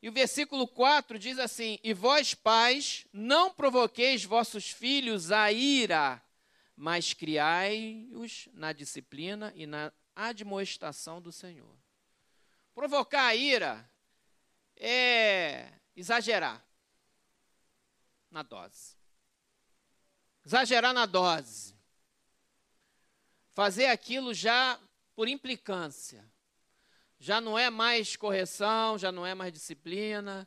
E 0.00 0.08
o 0.08 0.12
versículo 0.12 0.66
4 0.66 1.18
diz 1.18 1.38
assim: 1.38 1.78
E 1.82 1.92
vós, 1.92 2.32
pais, 2.32 3.06
não 3.12 3.52
provoqueis 3.52 4.24
vossos 4.24 4.70
filhos 4.70 5.30
a 5.30 5.52
ira, 5.52 6.22
mas 6.74 7.12
criai-os 7.12 8.48
na 8.54 8.72
disciplina 8.72 9.52
e 9.54 9.66
na 9.66 9.92
admoestação 10.16 11.20
do 11.20 11.30
Senhor. 11.30 11.76
Provocar 12.74 13.26
a 13.26 13.36
ira 13.36 13.86
é 14.74 15.70
exagerar 15.94 16.66
na 18.30 18.42
dose. 18.42 18.96
Exagerar 20.46 20.94
na 20.94 21.04
dose. 21.04 21.73
Fazer 23.54 23.86
aquilo 23.86 24.34
já 24.34 24.78
por 25.14 25.28
implicância. 25.28 26.24
Já 27.18 27.40
não 27.40 27.58
é 27.58 27.70
mais 27.70 28.16
correção, 28.16 28.98
já 28.98 29.10
não 29.10 29.24
é 29.24 29.34
mais 29.34 29.52
disciplina, 29.52 30.46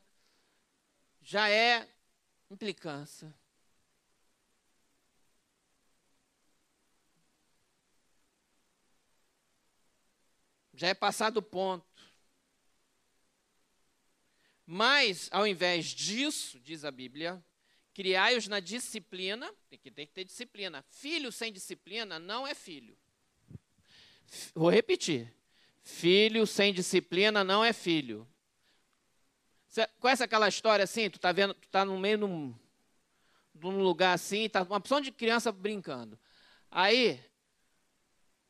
já 1.21 1.49
é 1.49 1.87
implicância. 2.51 3.33
já 10.77 10.89
é 10.89 10.93
passado 10.93 11.37
o 11.37 11.41
ponto. 11.41 11.85
Mas, 14.65 15.27
ao 15.31 15.47
invés 15.47 15.87
disso, 15.87 16.59
diz 16.59 16.85
a 16.85 16.91
Bíblia, 16.91 17.43
criai-os 17.97 18.47
na 18.47 18.59
disciplina, 18.59 19.51
tem 19.71 19.79
que, 19.79 19.89
tem 19.89 20.05
que 20.05 20.13
ter 20.13 20.23
disciplina. 20.23 20.85
Filho 20.87 21.31
sem 21.31 21.51
disciplina 21.51 22.19
não 22.19 22.45
é 22.45 22.53
filho. 22.53 22.95
Vou 24.53 24.69
repetir. 24.69 25.33
Filho 25.81 26.45
sem 26.45 26.71
disciplina 26.71 27.43
não 27.43 27.65
é 27.65 27.73
filho. 27.73 28.27
Você 29.67 29.87
conhece 29.99 30.23
aquela 30.23 30.47
história 30.47 30.83
assim? 30.83 31.09
Tu 31.09 31.19
tá 31.19 31.31
vendo, 31.31 31.55
tu 31.55 31.67
tá 31.69 31.83
no 31.83 31.97
meio 31.97 32.19
de 32.19 32.23
um, 32.25 32.55
de 33.55 33.65
um 33.65 33.81
lugar 33.81 34.13
assim, 34.13 34.47
tá 34.47 34.61
uma 34.61 34.77
opção 34.77 35.01
de 35.01 35.11
criança 35.11 35.51
brincando. 35.51 36.19
Aí, 36.69 37.19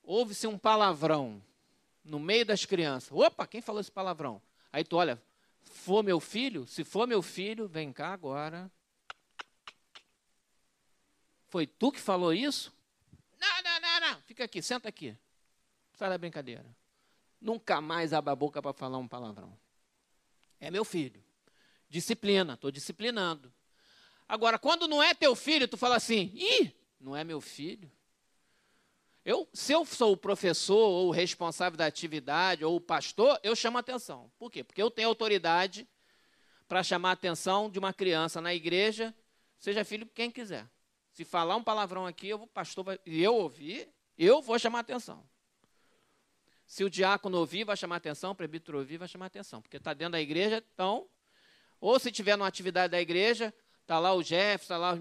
ouve-se 0.04 0.46
um 0.46 0.58
palavrão 0.58 1.42
no 2.04 2.20
meio 2.20 2.46
das 2.46 2.66
crianças. 2.66 3.12
Opa, 3.14 3.48
quem 3.48 3.62
falou 3.62 3.80
esse 3.80 3.92
palavrão? 3.94 4.42
Aí 4.74 4.84
tu 4.84 4.98
olha, 4.98 5.24
for 5.62 6.04
meu 6.04 6.20
filho? 6.20 6.68
Se 6.68 6.84
for 6.84 7.08
meu 7.08 7.22
filho, 7.22 7.66
vem 7.66 7.94
cá 7.94 8.12
agora. 8.12 8.70
Foi 11.48 11.66
tu 11.66 11.92
que 11.92 12.00
falou 12.00 12.34
isso? 12.34 12.74
Não, 13.40 13.64
não, 13.64 13.80
não, 13.80 14.00
não. 14.00 14.22
Fica 14.24 14.44
aqui, 14.44 14.62
senta 14.62 14.90
aqui. 14.90 15.16
Sai 15.94 16.10
da 16.10 16.18
brincadeira. 16.18 16.66
Nunca 17.40 17.80
mais 17.80 18.14
abra 18.14 18.34
a 18.34 18.36
boca 18.36 18.62
para 18.62 18.74
falar 18.74 18.98
um 18.98 19.08
palavrão. 19.08 19.58
É 20.60 20.70
meu 20.72 20.84
filho. 20.84 21.24
Disciplina, 21.90 22.54
estou 22.54 22.72
disciplinando. 22.72 23.54
Agora, 24.28 24.60
quando 24.60 24.88
não 24.88 25.02
é 25.02 25.14
teu 25.14 25.36
filho, 25.36 25.68
tu 25.68 25.78
fala 25.78 25.96
assim: 25.96 26.32
ih, 26.34 26.76
não 27.00 27.16
é 27.16 27.24
meu 27.24 27.40
filho. 27.40 27.90
Eu, 29.24 29.48
se 29.54 29.74
eu 29.74 29.86
sou 29.86 30.14
o 30.14 30.18
professor, 30.18 30.78
ou 30.78 31.08
o 31.08 31.12
responsável 31.12 31.78
da 31.78 31.86
atividade, 31.86 32.64
ou 32.64 32.78
o 32.78 32.82
pastor, 32.82 33.40
eu 33.44 33.56
chamo 33.56 33.78
atenção. 33.78 34.32
Por 34.38 34.50
quê? 34.50 34.64
Porque 34.64 34.82
eu 34.82 34.90
tenho 34.90 35.10
autoridade 35.10 35.88
para 36.68 36.84
chamar 36.84 37.10
a 37.10 37.14
atenção 37.14 37.70
de 37.70 37.78
uma 37.78 37.94
criança 37.94 38.42
na 38.42 38.54
igreja, 38.54 39.14
seja 39.60 39.84
filho 39.84 40.06
quem 40.14 40.32
quiser. 40.32 40.68
Se 41.18 41.26
falar 41.26 41.56
um 41.56 41.64
palavrão 41.64 42.06
aqui, 42.06 42.30
eu, 42.30 42.44
o 42.44 42.46
pastor 42.46 42.84
vai, 42.84 43.00
e 43.04 43.24
eu 43.24 43.34
ouvir, 43.34 43.90
eu 44.20 44.40
vou 44.40 44.60
chamar 44.60 44.82
atenção. 44.82 45.28
Se 46.68 46.84
o 46.84 46.92
diácono 46.92 47.40
ouvir, 47.40 47.64
vai 47.64 47.76
chamar 47.76 47.96
atenção, 47.96 48.34
o 48.34 48.36
presbítero 48.36 48.78
ouvir, 48.78 49.00
vai 49.00 49.08
chamar 49.08 49.26
atenção, 49.26 49.60
porque 49.60 49.78
está 49.78 49.96
dentro 49.96 50.12
da 50.12 50.22
igreja, 50.22 50.64
então, 50.76 51.10
ou 51.82 51.98
se 52.00 52.12
tiver 52.12 52.38
numa 52.38 52.48
atividade 52.48 52.92
da 52.92 53.02
igreja, 53.02 53.52
está 53.82 53.98
lá 53.98 54.14
o 54.14 54.22
Jeff, 54.22 54.64
está 54.64 54.78
lá 54.78 54.94
os, 54.94 55.00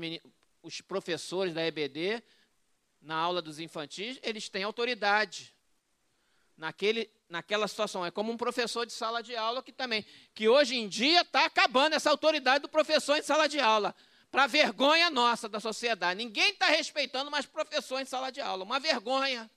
os 0.62 0.80
professores 0.80 1.52
da 1.52 1.62
EBD, 1.66 2.22
na 3.02 3.16
aula 3.16 3.42
dos 3.42 3.58
infantis, 3.58 4.18
eles 4.22 4.48
têm 4.48 4.62
autoridade 4.62 5.54
naquele, 6.56 7.10
naquela 7.28 7.68
situação. 7.68 8.06
É 8.06 8.10
como 8.10 8.32
um 8.32 8.38
professor 8.38 8.86
de 8.86 8.92
sala 8.94 9.22
de 9.22 9.36
aula 9.36 9.62
que 9.62 9.70
também, 9.70 10.02
que 10.32 10.48
hoje 10.48 10.76
em 10.76 10.88
dia 10.88 11.20
está 11.20 11.44
acabando 11.44 11.92
essa 11.92 12.08
autoridade 12.08 12.62
do 12.62 12.70
professor 12.70 13.18
em 13.18 13.22
sala 13.22 13.46
de 13.46 13.60
aula, 13.60 13.94
para 14.36 14.46
vergonha 14.46 15.08
nossa 15.08 15.48
da 15.48 15.58
sociedade. 15.58 16.18
Ninguém 16.22 16.50
está 16.50 16.66
respeitando 16.66 17.30
mais 17.30 17.46
professor 17.46 17.98
em 18.00 18.04
sala 18.04 18.30
de 18.30 18.38
aula, 18.38 18.64
uma 18.64 18.78
vergonha. 18.78 19.50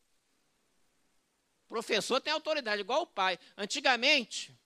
Professor 1.67 2.21
tem 2.21 2.31
autoridade, 2.31 2.79
igual 2.79 3.01
o 3.01 3.07
pai. 3.07 3.38
Antigamente, 3.57 4.57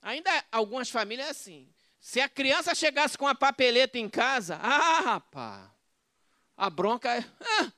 ainda 0.00 0.30
algumas 0.50 0.88
famílias 0.88 1.26
é 1.26 1.30
assim. 1.30 1.74
Se 2.00 2.22
a 2.22 2.28
criança 2.28 2.74
chegasse 2.74 3.18
com 3.18 3.28
a 3.28 3.34
papeleta 3.34 3.98
em 3.98 4.08
casa, 4.08 4.56
ah, 4.56 5.00
rapaz, 5.00 5.70
a 6.56 6.70
bronca 6.70 7.18
é. 7.18 7.18
Ah, 7.20 7.72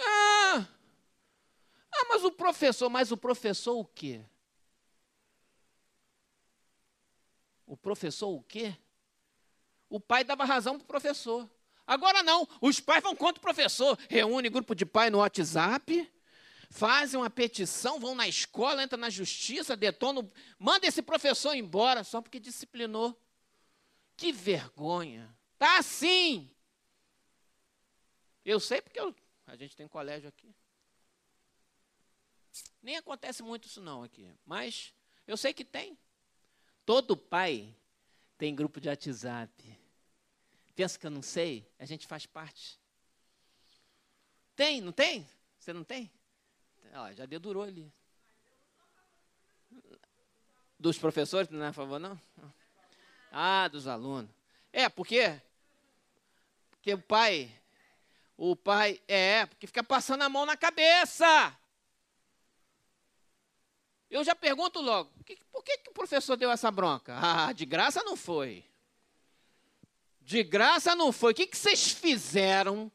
ah, 0.00 0.68
ah, 1.92 2.04
mas 2.10 2.24
o 2.24 2.30
professor, 2.30 2.90
mas 2.90 3.10
o 3.10 3.16
professor 3.16 3.78
o 3.78 3.86
quê? 3.86 4.22
O 7.64 7.74
professor 7.74 8.28
o 8.28 8.42
quê? 8.42 8.76
O 9.94 10.00
pai 10.00 10.24
dava 10.24 10.44
razão 10.44 10.76
para 10.76 10.82
o 10.82 10.88
professor. 10.88 11.48
Agora 11.86 12.20
não, 12.20 12.48
os 12.60 12.80
pais 12.80 13.00
vão 13.00 13.14
contra 13.14 13.38
o 13.38 13.40
professor, 13.40 13.96
reúne 14.10 14.48
grupo 14.48 14.74
de 14.74 14.84
pai 14.84 15.08
no 15.08 15.18
WhatsApp, 15.18 16.12
fazem 16.68 17.20
uma 17.20 17.30
petição, 17.30 18.00
vão 18.00 18.12
na 18.12 18.26
escola, 18.26 18.82
entram 18.82 18.98
na 18.98 19.08
justiça, 19.08 19.76
detonam, 19.76 20.28
manda 20.58 20.84
esse 20.84 21.00
professor 21.00 21.54
embora 21.54 22.02
só 22.02 22.20
porque 22.20 22.40
disciplinou. 22.40 23.16
Que 24.16 24.32
vergonha. 24.32 25.32
Tá 25.56 25.78
assim. 25.78 26.50
Eu 28.44 28.58
sei 28.58 28.82
porque 28.82 28.98
eu, 28.98 29.14
a 29.46 29.54
gente 29.54 29.76
tem 29.76 29.86
colégio 29.86 30.28
aqui. 30.28 30.52
Nem 32.82 32.96
acontece 32.96 33.44
muito 33.44 33.68
isso 33.68 33.80
não 33.80 34.02
aqui, 34.02 34.28
mas 34.44 34.92
eu 35.24 35.36
sei 35.36 35.54
que 35.54 35.64
tem. 35.64 35.96
Todo 36.84 37.16
pai 37.16 37.72
tem 38.36 38.52
grupo 38.56 38.80
de 38.80 38.88
WhatsApp. 38.88 39.83
Pensa 40.74 40.98
que 40.98 41.06
eu 41.06 41.10
não 41.10 41.22
sei? 41.22 41.66
A 41.78 41.84
gente 41.84 42.06
faz 42.06 42.26
parte. 42.26 42.78
Tem, 44.56 44.80
não 44.80 44.92
tem? 44.92 45.28
Você 45.58 45.72
não 45.72 45.84
tem? 45.84 46.10
Ó, 46.92 47.12
já 47.12 47.26
dedurou 47.26 47.62
ali. 47.62 47.92
Dos 50.78 50.98
professores, 50.98 51.48
não 51.48 51.64
é 51.64 51.68
a 51.68 51.72
favor, 51.72 51.98
não? 51.98 52.20
Ah, 53.30 53.68
dos 53.68 53.86
alunos. 53.86 54.30
É, 54.72 54.88
porque 54.88 55.40
porque 56.84 56.92
o 56.92 57.00
pai, 57.00 57.50
o 58.36 58.54
pai, 58.54 59.00
é, 59.08 59.46
porque 59.46 59.66
fica 59.66 59.82
passando 59.82 60.20
a 60.20 60.28
mão 60.28 60.44
na 60.44 60.54
cabeça. 60.54 61.56
Eu 64.10 64.22
já 64.22 64.34
pergunto 64.34 64.82
logo, 64.82 65.10
por 65.50 65.64
que, 65.64 65.78
que 65.78 65.88
o 65.88 65.94
professor 65.94 66.36
deu 66.36 66.50
essa 66.50 66.70
bronca? 66.70 67.16
Ah, 67.18 67.54
de 67.54 67.64
graça 67.64 68.02
não 68.02 68.18
foi. 68.18 68.62
De 70.24 70.42
graça 70.42 70.96
não 70.96 71.12
foi. 71.12 71.32
O 71.32 71.34
que, 71.34 71.46
vocês 71.54 71.92
fizeram 71.92 72.90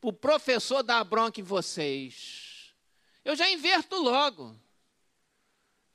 para 0.00 0.10
o 0.10 0.12
professor 0.12 0.82
dar 0.82 1.02
bronca 1.02 1.40
em 1.40 1.44
vocês? 1.44 2.74
Eu 3.24 3.34
já 3.34 3.48
inverto 3.50 3.96
logo. 3.96 4.54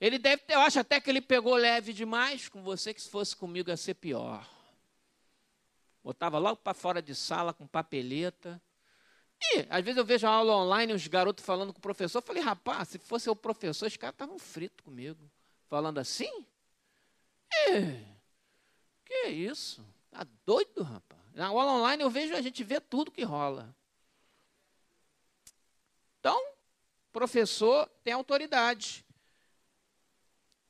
Ele 0.01 0.17
deve 0.17 0.41
ter, 0.43 0.55
eu 0.55 0.61
acho 0.61 0.79
até 0.79 0.99
que 0.99 1.07
ele 1.09 1.21
pegou 1.21 1.53
leve 1.55 1.93
demais 1.93 2.49
com 2.49 2.63
você, 2.63 2.91
que 2.91 3.01
se 3.01 3.09
fosse 3.09 3.35
comigo 3.35 3.69
ia 3.69 3.77
ser 3.77 3.93
pior. 3.93 4.49
Botava 6.03 6.39
logo 6.39 6.57
para 6.57 6.73
fora 6.73 7.01
de 7.03 7.13
sala 7.13 7.53
com 7.53 7.67
papeleta. 7.67 8.59
E 9.39 9.67
às 9.69 9.83
vezes 9.83 9.97
eu 9.97 10.05
vejo 10.05 10.25
a 10.25 10.31
aula 10.31 10.55
online, 10.55 10.91
os 10.91 11.05
garotos 11.05 11.45
falando 11.45 11.71
com 11.71 11.77
o 11.77 11.83
professor. 11.83 12.17
Eu 12.17 12.23
falei, 12.23 12.41
rapaz, 12.41 12.89
se 12.89 12.97
fosse 12.97 13.29
o 13.29 13.35
professor, 13.35 13.85
os 13.85 13.95
caras 13.95 14.15
estavam 14.15 14.39
fritos 14.39 14.83
comigo. 14.83 15.29
Falando 15.67 15.99
assim? 15.99 16.45
E, 17.67 18.03
que 19.05 19.27
isso? 19.27 19.85
Tá 20.19 20.27
doido, 20.45 20.83
rapaz? 20.83 21.21
Na 21.33 21.47
aula 21.47 21.71
online 21.71 22.03
eu 22.03 22.09
vejo, 22.09 22.35
a 22.35 22.41
gente 22.41 22.61
vê 22.61 22.81
tudo 22.81 23.09
que 23.09 23.23
rola. 23.23 23.73
Então, 26.19 26.37
professor 27.13 27.89
tem 28.03 28.11
autoridade 28.11 29.05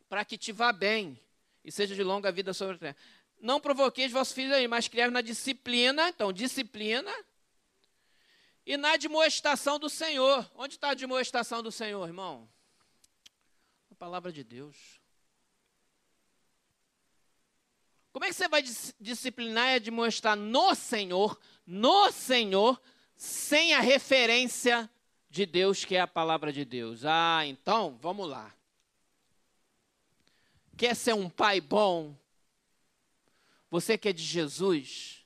para 0.07 0.23
que 0.23 0.37
te 0.37 0.51
vá 0.51 0.71
bem 0.71 1.19
e 1.63 1.71
seja 1.71 1.95
de 1.95 2.03
longa 2.03 2.31
vida 2.31 2.53
sobre 2.53 2.75
a 2.75 2.77
terra. 2.77 2.97
Não 3.41 3.59
provoqueis 3.59 4.11
vossos 4.11 4.35
filhos 4.35 4.53
aí, 4.53 4.67
mas 4.67 4.87
criai 4.87 5.09
na 5.09 5.21
disciplina, 5.21 6.09
então, 6.09 6.31
disciplina, 6.31 7.11
e 8.67 8.77
na 8.77 8.91
admoestação 8.91 9.79
do 9.79 9.89
Senhor. 9.89 10.47
Onde 10.53 10.75
está 10.75 10.89
a 10.89 10.91
admoestação 10.91 11.63
do 11.63 11.71
Senhor, 11.71 12.05
irmão? 12.05 12.47
A 13.89 13.95
palavra 13.95 14.31
de 14.31 14.43
Deus. 14.43 15.01
Como 18.19 18.25
é 18.25 18.31
que 18.31 18.35
você 18.35 18.49
vai 18.49 18.61
disciplinar 18.99 19.77
e 19.77 19.79
demonstrar 19.79 20.35
no 20.35 20.75
Senhor, 20.75 21.39
no 21.65 22.11
Senhor, 22.11 22.77
sem 23.15 23.73
a 23.73 23.79
referência 23.79 24.89
de 25.29 25.45
Deus, 25.45 25.85
que 25.85 25.95
é 25.95 26.01
a 26.01 26.05
palavra 26.05 26.51
de 26.51 26.65
Deus? 26.65 27.05
Ah, 27.05 27.45
então, 27.45 27.97
vamos 28.01 28.27
lá. 28.27 28.53
Quer 30.75 30.97
ser 30.97 31.15
um 31.15 31.29
pai 31.29 31.61
bom? 31.61 32.13
Você 33.71 33.97
que 33.97 34.09
é 34.09 34.11
de 34.11 34.21
Jesus? 34.21 35.25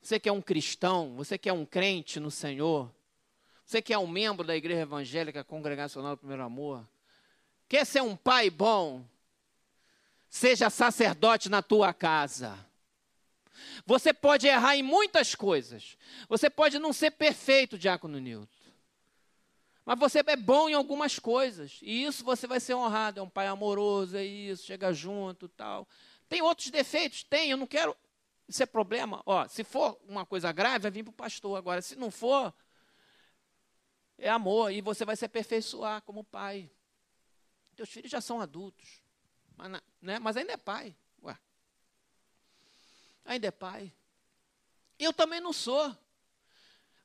Você 0.00 0.18
que 0.18 0.26
é 0.26 0.32
um 0.32 0.40
cristão? 0.40 1.14
Você 1.16 1.36
que 1.36 1.50
é 1.50 1.52
um 1.52 1.66
crente 1.66 2.18
no 2.18 2.30
Senhor? 2.30 2.90
Você 3.66 3.82
que 3.82 3.92
é 3.92 3.98
um 3.98 4.06
membro 4.06 4.46
da 4.46 4.56
Igreja 4.56 4.80
Evangélica 4.80 5.44
Congregacional 5.44 6.16
do 6.16 6.20
Primeiro 6.20 6.42
Amor? 6.42 6.88
Quer 7.68 7.84
ser 7.84 8.00
um 8.00 8.16
pai 8.16 8.48
bom? 8.48 9.04
Seja 10.30 10.70
sacerdote 10.70 11.48
na 11.48 11.60
tua 11.60 11.92
casa. 11.92 12.56
Você 13.84 14.12
pode 14.12 14.46
errar 14.46 14.76
em 14.76 14.82
muitas 14.82 15.34
coisas. 15.34 15.98
Você 16.28 16.48
pode 16.48 16.78
não 16.78 16.92
ser 16.92 17.10
perfeito, 17.10 17.76
Diácono 17.76 18.18
Nilton. 18.20 18.48
Mas 19.84 19.98
você 19.98 20.22
é 20.24 20.36
bom 20.36 20.68
em 20.68 20.74
algumas 20.74 21.18
coisas. 21.18 21.80
E 21.82 22.04
isso 22.04 22.24
você 22.24 22.46
vai 22.46 22.60
ser 22.60 22.74
honrado. 22.74 23.18
É 23.18 23.22
um 23.22 23.28
pai 23.28 23.48
amoroso, 23.48 24.16
é 24.16 24.24
isso, 24.24 24.64
chega 24.64 24.92
junto 24.92 25.48
tal. 25.48 25.88
Tem 26.28 26.40
outros 26.40 26.70
defeitos? 26.70 27.24
Tem, 27.24 27.50
eu 27.50 27.56
não 27.56 27.66
quero. 27.66 27.96
Isso 28.46 28.62
é 28.62 28.66
problema. 28.66 29.20
Ó, 29.26 29.48
se 29.48 29.64
for 29.64 30.00
uma 30.06 30.24
coisa 30.24 30.52
grave, 30.52 30.84
vai 30.84 30.92
vir 30.92 31.02
para 31.02 31.10
o 31.10 31.14
pastor. 31.14 31.58
Agora, 31.58 31.82
se 31.82 31.96
não 31.96 32.08
for, 32.08 32.54
é 34.16 34.30
amor. 34.30 34.70
E 34.70 34.80
você 34.80 35.04
vai 35.04 35.16
se 35.16 35.24
aperfeiçoar 35.24 36.02
como 36.02 36.22
pai. 36.22 36.70
Teus 37.74 37.88
filhos 37.88 38.12
já 38.12 38.20
são 38.20 38.40
adultos. 38.40 39.02
Mas, 39.60 39.82
né? 40.00 40.18
mas 40.18 40.36
ainda 40.36 40.52
é 40.52 40.56
pai. 40.56 40.96
Ué. 41.22 41.38
Ainda 43.26 43.48
é 43.48 43.50
pai. 43.50 43.92
Eu 44.98 45.12
também 45.12 45.40
não 45.40 45.52
sou. 45.52 45.94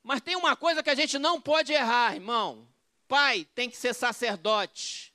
Mas 0.02 0.22
tem 0.22 0.36
uma 0.36 0.56
coisa 0.56 0.82
que 0.82 0.88
a 0.88 0.94
gente 0.94 1.18
não 1.18 1.40
pode 1.40 1.72
errar, 1.72 2.14
irmão. 2.14 2.66
Pai 3.06 3.44
tem 3.54 3.68
que 3.68 3.76
ser 3.76 3.94
sacerdote. 3.94 5.14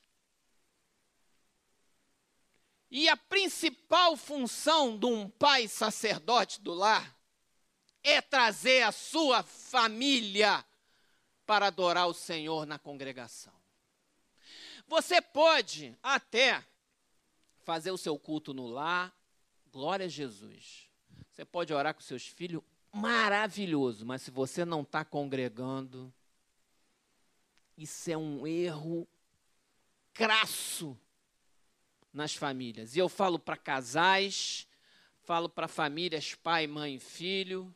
E 2.91 3.10
a 3.10 3.17
principal 3.17 4.15
função 4.15 4.97
de 4.97 5.06
um 5.06 5.27
pai 5.30 5.67
sacerdote 5.67 6.62
do 6.62 6.73
lar 6.73 7.15
é 8.04 8.21
trazer 8.21 8.84
a 8.84 8.91
sua 8.91 9.41
família 9.41 10.63
para 11.45 11.67
adorar 11.67 12.08
o 12.08 12.13
Senhor 12.13 12.65
na 12.65 12.77
congregação. 12.77 13.54
Você 14.88 15.21
pode 15.21 15.97
até 16.04 16.63
fazer 17.63 17.91
o 17.91 17.97
seu 17.97 18.17
culto 18.17 18.54
no 18.54 18.67
lar, 18.67 19.15
glória 19.71 20.06
a 20.06 20.10
Jesus. 20.10 20.89
Você 21.30 21.45
pode 21.45 21.74
orar 21.74 21.93
com 21.93 22.02
seus 22.02 22.28
filhos, 22.28 22.62
maravilhoso, 22.91 24.06
mas 24.06 24.21
se 24.21 24.32
você 24.32 24.65
não 24.65 24.82
está 24.82 25.06
congregando, 25.06 26.13
isso 27.78 28.12
é 28.12 28.17
um 28.17 28.45
erro 28.45 29.08
crasso. 30.13 30.97
nas 32.13 32.36
famílias. 32.36 32.93
E 32.93 33.00
eu 33.00 33.08
falo 33.08 33.39
para 33.39 33.56
casais, 33.56 34.67
falo 35.24 35.47
para 35.47 35.69
famílias, 35.69 36.36
pai, 36.36 36.67
mãe 36.67 37.00
filho. 37.00 37.74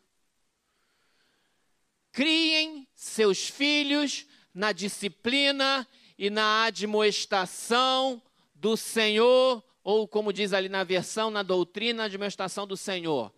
Criem 2.11 2.85
seus 2.93 3.47
filhos 3.47 4.25
na 4.53 4.73
disciplina 4.73 5.87
e 6.17 6.29
na 6.29 6.65
admoestação 6.65 8.21
do 8.53 8.75
Senhor, 8.75 9.63
ou 9.85 10.07
como 10.07 10.33
diz 10.33 10.51
ali 10.51 10.67
na 10.67 10.83
versão, 10.83 11.29
na 11.29 11.43
doutrina, 11.43 12.05
admoestação 12.05 12.65
do 12.65 12.75
Senhor. 12.75 13.31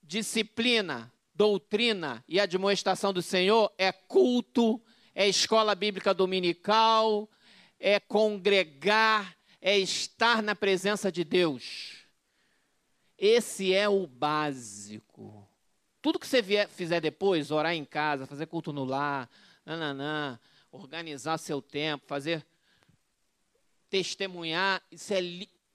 Disciplina, 0.00 1.12
doutrina 1.34 2.24
e 2.28 2.38
admoestação 2.38 3.12
do 3.12 3.20
Senhor 3.20 3.72
é 3.76 3.90
culto, 3.90 4.80
é 5.12 5.28
escola 5.28 5.74
bíblica 5.74 6.14
dominical, 6.14 7.28
é 7.76 7.98
congregar, 7.98 9.36
é 9.60 9.76
estar 9.76 10.44
na 10.44 10.54
presença 10.54 11.10
de 11.10 11.24
Deus. 11.24 12.06
Esse 13.18 13.74
é 13.74 13.88
o 13.88 14.06
básico. 14.06 15.44
Tudo 16.00 16.20
que 16.20 16.26
você 16.26 16.40
vier, 16.40 16.68
fizer 16.68 17.00
depois, 17.00 17.50
orar 17.50 17.74
em 17.74 17.84
casa, 17.84 18.28
fazer 18.28 18.46
culto 18.46 18.72
no 18.72 18.84
lar, 18.84 19.28
nananã, 19.66 20.38
organizar 20.70 21.36
seu 21.36 21.60
tempo, 21.60 22.06
fazer 22.06 22.46
testemunhar, 23.90 24.82
isso 24.90 25.12
é 25.12 25.20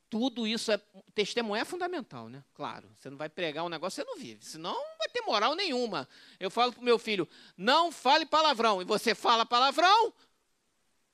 tudo 0.10 0.48
isso 0.48 0.72
é 0.72 0.80
testemunhar 1.14 1.66
é 1.66 1.70
fundamental, 1.70 2.30
né? 2.30 2.44
Claro, 2.54 2.90
você 2.98 3.10
não 3.10 3.18
vai 3.18 3.28
pregar 3.28 3.66
um 3.66 3.70
negócio 3.70 4.02
você 4.02 4.10
não 4.10 4.18
vive, 4.18 4.46
senão 4.46 4.74
não 4.74 4.98
vai 4.98 5.10
ter 5.10 5.22
moral 5.22 5.56
nenhuma. 5.56 6.08
Eu 6.40 6.50
falo 6.50 6.72
para 6.72 6.82
o 6.82 6.86
meu 6.86 6.98
filho, 6.98 7.28
não 7.58 7.92
fale 7.92 8.26
palavrão, 8.26 8.82
e 8.82 8.86
você 8.86 9.14
fala 9.14 9.46
palavrão, 9.46 10.14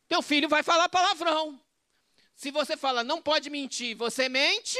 teu 0.07 0.21
filho 0.21 0.47
vai 0.47 0.61
falar 0.61 0.87
palavrão. 0.87 1.59
Se 2.35 2.51
você 2.51 2.77
fala 2.77 3.03
não 3.03 3.21
pode 3.21 3.49
mentir, 3.49 3.95
você 3.95 4.29
mente, 4.29 4.79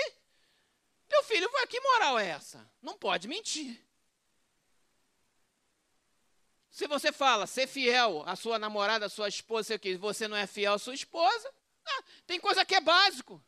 teu 1.07 1.23
filho 1.23 1.49
vai 1.51 1.65
que 1.67 1.79
moral 1.79 2.19
é 2.19 2.27
essa? 2.27 2.69
Não 2.81 2.97
pode 2.97 3.27
mentir. 3.27 3.84
Se 6.69 6.88
você 6.88 7.12
fala 7.12 7.45
ser 7.47 7.67
fiel 7.67 8.23
à 8.25 8.36
sua 8.36 8.57
namorada, 8.57 9.07
à 9.07 9.10
sua 9.10 9.27
esposa, 9.27 9.77
que 9.77 9.95
você 9.97 10.27
não 10.27 10.38
é 10.38 10.47
fiel 10.47 10.73
à 10.73 10.79
sua 10.79 10.93
esposa, 10.93 11.53
ah, 11.85 12.03
tem 12.25 12.39
coisa 12.39 12.65
que 12.65 12.75
é 12.75 12.81
básico 12.81 13.43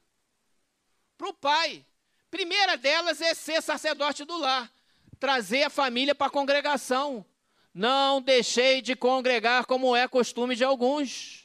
para 1.17 1.29
o 1.29 1.33
pai. 1.33 1.85
Primeira 2.29 2.75
delas 2.75 3.21
é 3.21 3.33
ser 3.33 3.61
sacerdote 3.61 4.25
do 4.25 4.37
lar, 4.37 4.71
trazer 5.19 5.63
a 5.63 5.69
família 5.69 6.15
para 6.15 6.27
a 6.27 6.31
congregação. 6.31 7.25
Não 7.73 8.21
deixei 8.21 8.81
de 8.81 8.95
congregar 8.95 9.65
como 9.65 9.95
é 9.95 10.07
costume 10.07 10.55
de 10.55 10.63
alguns. 10.63 11.43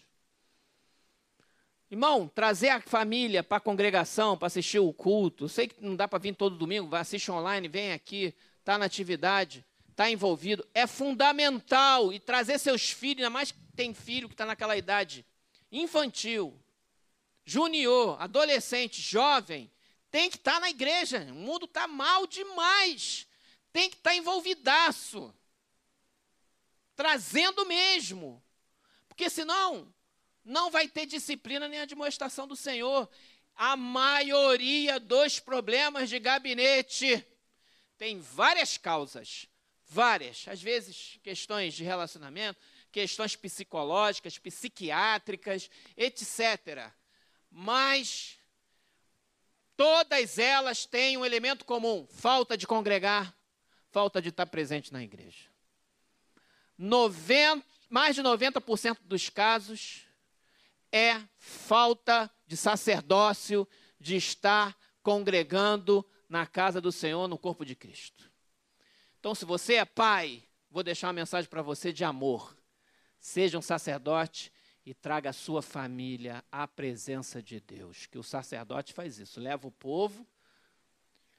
Irmão, 1.91 2.29
trazer 2.29 2.69
a 2.69 2.81
família 2.83 3.43
para 3.43 3.57
a 3.57 3.61
congregação, 3.61 4.37
para 4.37 4.47
assistir 4.47 4.79
o 4.79 4.93
culto. 4.93 5.49
Sei 5.49 5.69
que 5.69 5.83
não 5.83 5.97
dá 5.97 6.07
para 6.07 6.19
vir 6.19 6.35
todo 6.35 6.57
domingo, 6.57 6.89
vai 6.89 7.01
assistir 7.01 7.31
online, 7.31 7.67
vem 7.67 7.93
aqui, 7.93 8.35
está 8.59 8.77
na 8.77 8.85
atividade, 8.85 9.65
está 9.91 10.11
envolvido. 10.11 10.67
É 10.75 10.87
fundamental. 10.87 12.13
E 12.13 12.21
trazer 12.21 12.59
seus 12.59 12.91
filhos, 12.91 13.25
ainda 13.25 13.31
mais 13.31 13.53
que 13.53 13.59
tem 13.75 13.95
filho 13.95 14.29
que 14.29 14.35
está 14.35 14.45
naquela 14.45 14.77
idade 14.77 15.25
infantil, 15.73 16.59
junior, 17.49 18.21
adolescente, 18.21 19.01
jovem, 19.01 19.71
tem 20.11 20.29
que 20.29 20.37
estar 20.37 20.55
tá 20.55 20.61
na 20.61 20.71
igreja. 20.71 21.27
O 21.31 21.35
mundo 21.35 21.65
está 21.65 21.89
mal 21.89 22.27
demais. 22.27 23.27
Tem 23.73 23.89
que 23.89 23.97
estar 23.97 24.11
tá 24.11 24.17
envolvidaço. 24.17 25.35
Trazendo 26.95 27.65
mesmo. 27.65 28.43
Porque 29.09 29.31
senão, 29.31 29.93
não 30.45 30.71
vai 30.71 30.89
ter 30.89 31.07
disciplina 31.07 31.67
nem 31.67 31.87
demonstração 31.87 32.47
do 32.47 32.55
Senhor. 32.55 33.09
A 33.55 33.77
maioria 33.77 35.01
dos 35.01 35.41
problemas 35.41 36.11
de 36.11 36.19
gabinete 36.19 37.27
tem 37.97 38.21
várias 38.21 38.77
causas. 38.77 39.47
Várias. 39.87 40.47
Às 40.49 40.61
vezes, 40.61 41.19
questões 41.23 41.73
de 41.73 41.83
relacionamento, 41.83 42.61
questões 42.93 43.35
psicológicas, 43.35 44.39
psiquiátricas, 44.39 45.71
etc 45.97 46.93
mas 47.51 48.39
todas 49.77 50.39
elas 50.39 50.85
têm 50.87 51.17
um 51.17 51.25
elemento 51.25 51.65
comum: 51.65 52.07
falta 52.11 52.57
de 52.57 52.67
congregar, 52.67 53.35
falta 53.91 54.21
de 54.21 54.29
estar 54.29 54.47
presente 54.47 54.93
na 54.93 55.03
igreja. 55.03 55.49
90, 56.77 57.65
mais 57.89 58.15
de 58.15 58.23
90% 58.23 58.99
dos 59.05 59.29
casos 59.29 60.07
é 60.93 61.21
falta 61.39 62.31
de 62.47 62.57
sacerdócio, 62.57 63.67
de 63.99 64.17
estar 64.17 64.77
congregando 65.03 66.07
na 66.29 66.47
casa 66.47 66.81
do 66.81 66.93
Senhor, 66.93 67.27
no 67.27 67.39
corpo 67.39 67.65
de 67.65 67.75
Cristo. 67.75 68.31
Então, 69.19 69.35
se 69.35 69.45
você 69.45 69.75
é 69.75 69.85
pai, 69.85 70.45
vou 70.71 70.83
deixar 70.83 71.09
uma 71.09 71.15
mensagem 71.15 71.51
para 71.51 71.63
você 71.63 71.93
de 71.93 72.05
amor. 72.05 72.57
Seja 73.19 73.59
um 73.59 73.63
sacerdote 73.63 74.53
e 74.89 74.95
traga 74.95 75.29
a 75.29 75.35
sua 75.35 75.61
família 75.61 76.43
à 76.51 76.67
presença 76.67 77.43
de 77.43 77.61
Deus. 77.61 78.07
Que 78.07 78.17
o 78.17 78.23
sacerdote 78.23 78.95
faz 78.95 79.19
isso, 79.19 79.39
leva 79.39 79.69
o 79.69 79.71
povo 79.71 80.27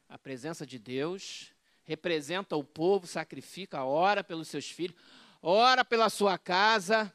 à 0.07 0.19
presença 0.19 0.67
de 0.67 0.77
Deus, 0.77 1.51
representa 1.83 2.55
o 2.55 2.63
povo, 2.63 3.07
sacrifica, 3.07 3.83
ora 3.83 4.23
pelos 4.23 4.49
seus 4.49 4.69
filhos, 4.69 4.95
ora 5.41 5.83
pela 5.83 6.11
sua 6.11 6.37
casa. 6.37 7.11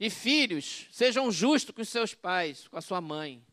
E 0.00 0.08
filhos, 0.08 0.88
sejam 0.90 1.30
justos 1.30 1.74
com 1.74 1.82
os 1.82 1.90
seus 1.90 2.14
pais, 2.14 2.66
com 2.66 2.78
a 2.78 2.80
sua 2.80 3.02
mãe. 3.02 3.44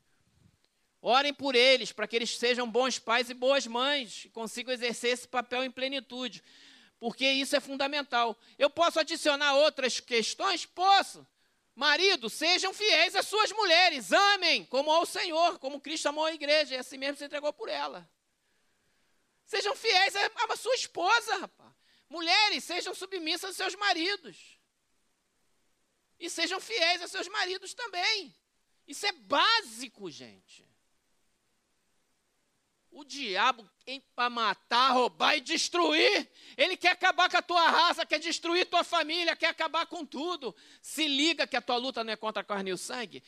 Orem 1.02 1.34
por 1.34 1.54
eles, 1.54 1.92
para 1.92 2.08
que 2.08 2.16
eles 2.16 2.38
sejam 2.38 2.72
bons 2.72 2.98
pais 2.98 3.30
e 3.30 3.34
boas 3.34 3.68
mães, 3.68 4.24
e 4.24 4.30
consigam 4.30 4.74
exercer 4.74 5.12
esse 5.12 5.28
papel 5.28 5.66
em 5.66 5.72
plenitude 5.72 6.42
porque 7.06 7.30
isso 7.30 7.56
é 7.56 7.60
fundamental. 7.60 8.36
Eu 8.58 8.68
posso 8.68 9.00
adicionar 9.00 9.54
outras 9.54 10.00
questões? 10.00 10.66
Posso. 10.66 11.24
Marido, 11.76 12.32
sejam 12.32 12.74
fiéis 12.74 13.16
às 13.16 13.28
suas 13.28 13.52
mulheres, 13.52 14.12
amem 14.12 14.66
como 14.66 14.92
ao 14.92 15.06
Senhor, 15.06 15.60
como 15.60 15.80
Cristo 15.80 16.08
amou 16.10 16.26
a 16.26 16.34
igreja 16.34 16.74
e 16.74 16.78
assim 16.80 16.98
mesmo 16.98 17.16
se 17.16 17.26
entregou 17.26 17.54
por 17.54 17.70
ela. 17.70 18.10
Sejam 19.46 19.76
fiéis 19.76 20.16
à 20.16 20.58
sua 20.58 20.74
esposa, 20.74 21.38
rapaz. 21.38 21.72
Mulheres, 22.10 22.64
sejam 22.64 22.96
submissas 22.96 23.50
aos 23.50 23.56
seus 23.56 23.76
maridos. 23.76 24.60
E 26.20 26.28
sejam 26.28 26.60
fiéis 26.60 27.04
aos 27.04 27.12
seus 27.12 27.28
maridos 27.28 27.76
também. 27.76 28.36
Isso 28.88 29.06
é 29.06 29.12
básico, 29.12 30.10
gente. 30.10 30.68
O 32.90 33.04
diabo 33.04 33.70
para 34.16 34.30
matar, 34.30 34.94
roubar 34.94 35.38
e 35.38 35.42
destruir. 35.42 36.30
Ele 36.58 36.76
quer 36.76 36.90
acabar 36.90 37.30
com 37.30 37.38
a 37.38 37.42
tua 37.42 37.70
raça, 37.70 38.06
quer 38.06 38.20
destruir 38.20 38.66
tua 38.66 38.84
família, 38.84 39.36
quer 39.36 39.48
acabar 39.48 39.86
com 39.86 40.06
tudo. 40.06 40.56
Se 40.82 41.08
liga 41.08 41.46
que 41.46 41.56
a 41.56 41.62
tua 41.62 41.78
luta 41.78 42.04
não 42.04 42.14
é 42.14 42.16
contra 42.16 42.42
a 42.42 42.46
carne 42.46 42.72
e 42.72 42.74
o 42.74 42.78
sangue. 42.78 43.24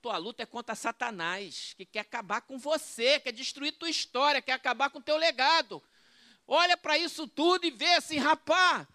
Tua 0.00 0.16
luta 0.18 0.44
é 0.44 0.46
contra 0.46 0.74
Satanás, 0.74 1.74
que 1.76 1.84
quer 1.84 2.00
acabar 2.00 2.40
com 2.42 2.58
você, 2.58 3.18
quer 3.18 3.32
destruir 3.32 3.72
tua 3.72 3.90
história, 3.90 4.40
quer 4.40 4.52
acabar 4.52 4.90
com 4.90 5.00
teu 5.00 5.16
legado. 5.16 5.82
Olha 6.46 6.76
para 6.76 6.96
isso 6.96 7.26
tudo 7.26 7.66
e 7.66 7.70
vê 7.72 7.94
assim, 7.94 8.18
rapá, 8.18 8.86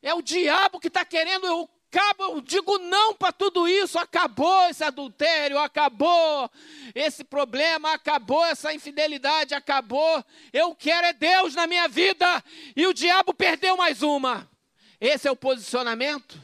é 0.00 0.14
o 0.14 0.22
diabo 0.22 0.80
que 0.80 0.88
está 0.88 1.04
querendo 1.04 1.68
acaba, 1.90 2.40
digo 2.42 2.78
não 2.78 3.14
para 3.14 3.32
tudo 3.32 3.66
isso, 3.66 3.98
acabou 3.98 4.68
esse 4.68 4.84
adultério, 4.84 5.58
acabou 5.58 6.50
esse 6.94 7.24
problema, 7.24 7.92
acabou 7.92 8.44
essa 8.44 8.72
infidelidade, 8.74 9.54
acabou. 9.54 10.24
Eu 10.52 10.74
quero 10.74 11.06
é 11.06 11.12
Deus 11.12 11.54
na 11.54 11.66
minha 11.66 11.88
vida 11.88 12.44
e 12.74 12.86
o 12.86 12.92
diabo 12.92 13.32
perdeu 13.32 13.76
mais 13.76 14.02
uma. 14.02 14.50
Esse 15.00 15.28
é 15.28 15.30
o 15.30 15.36
posicionamento 15.36 16.40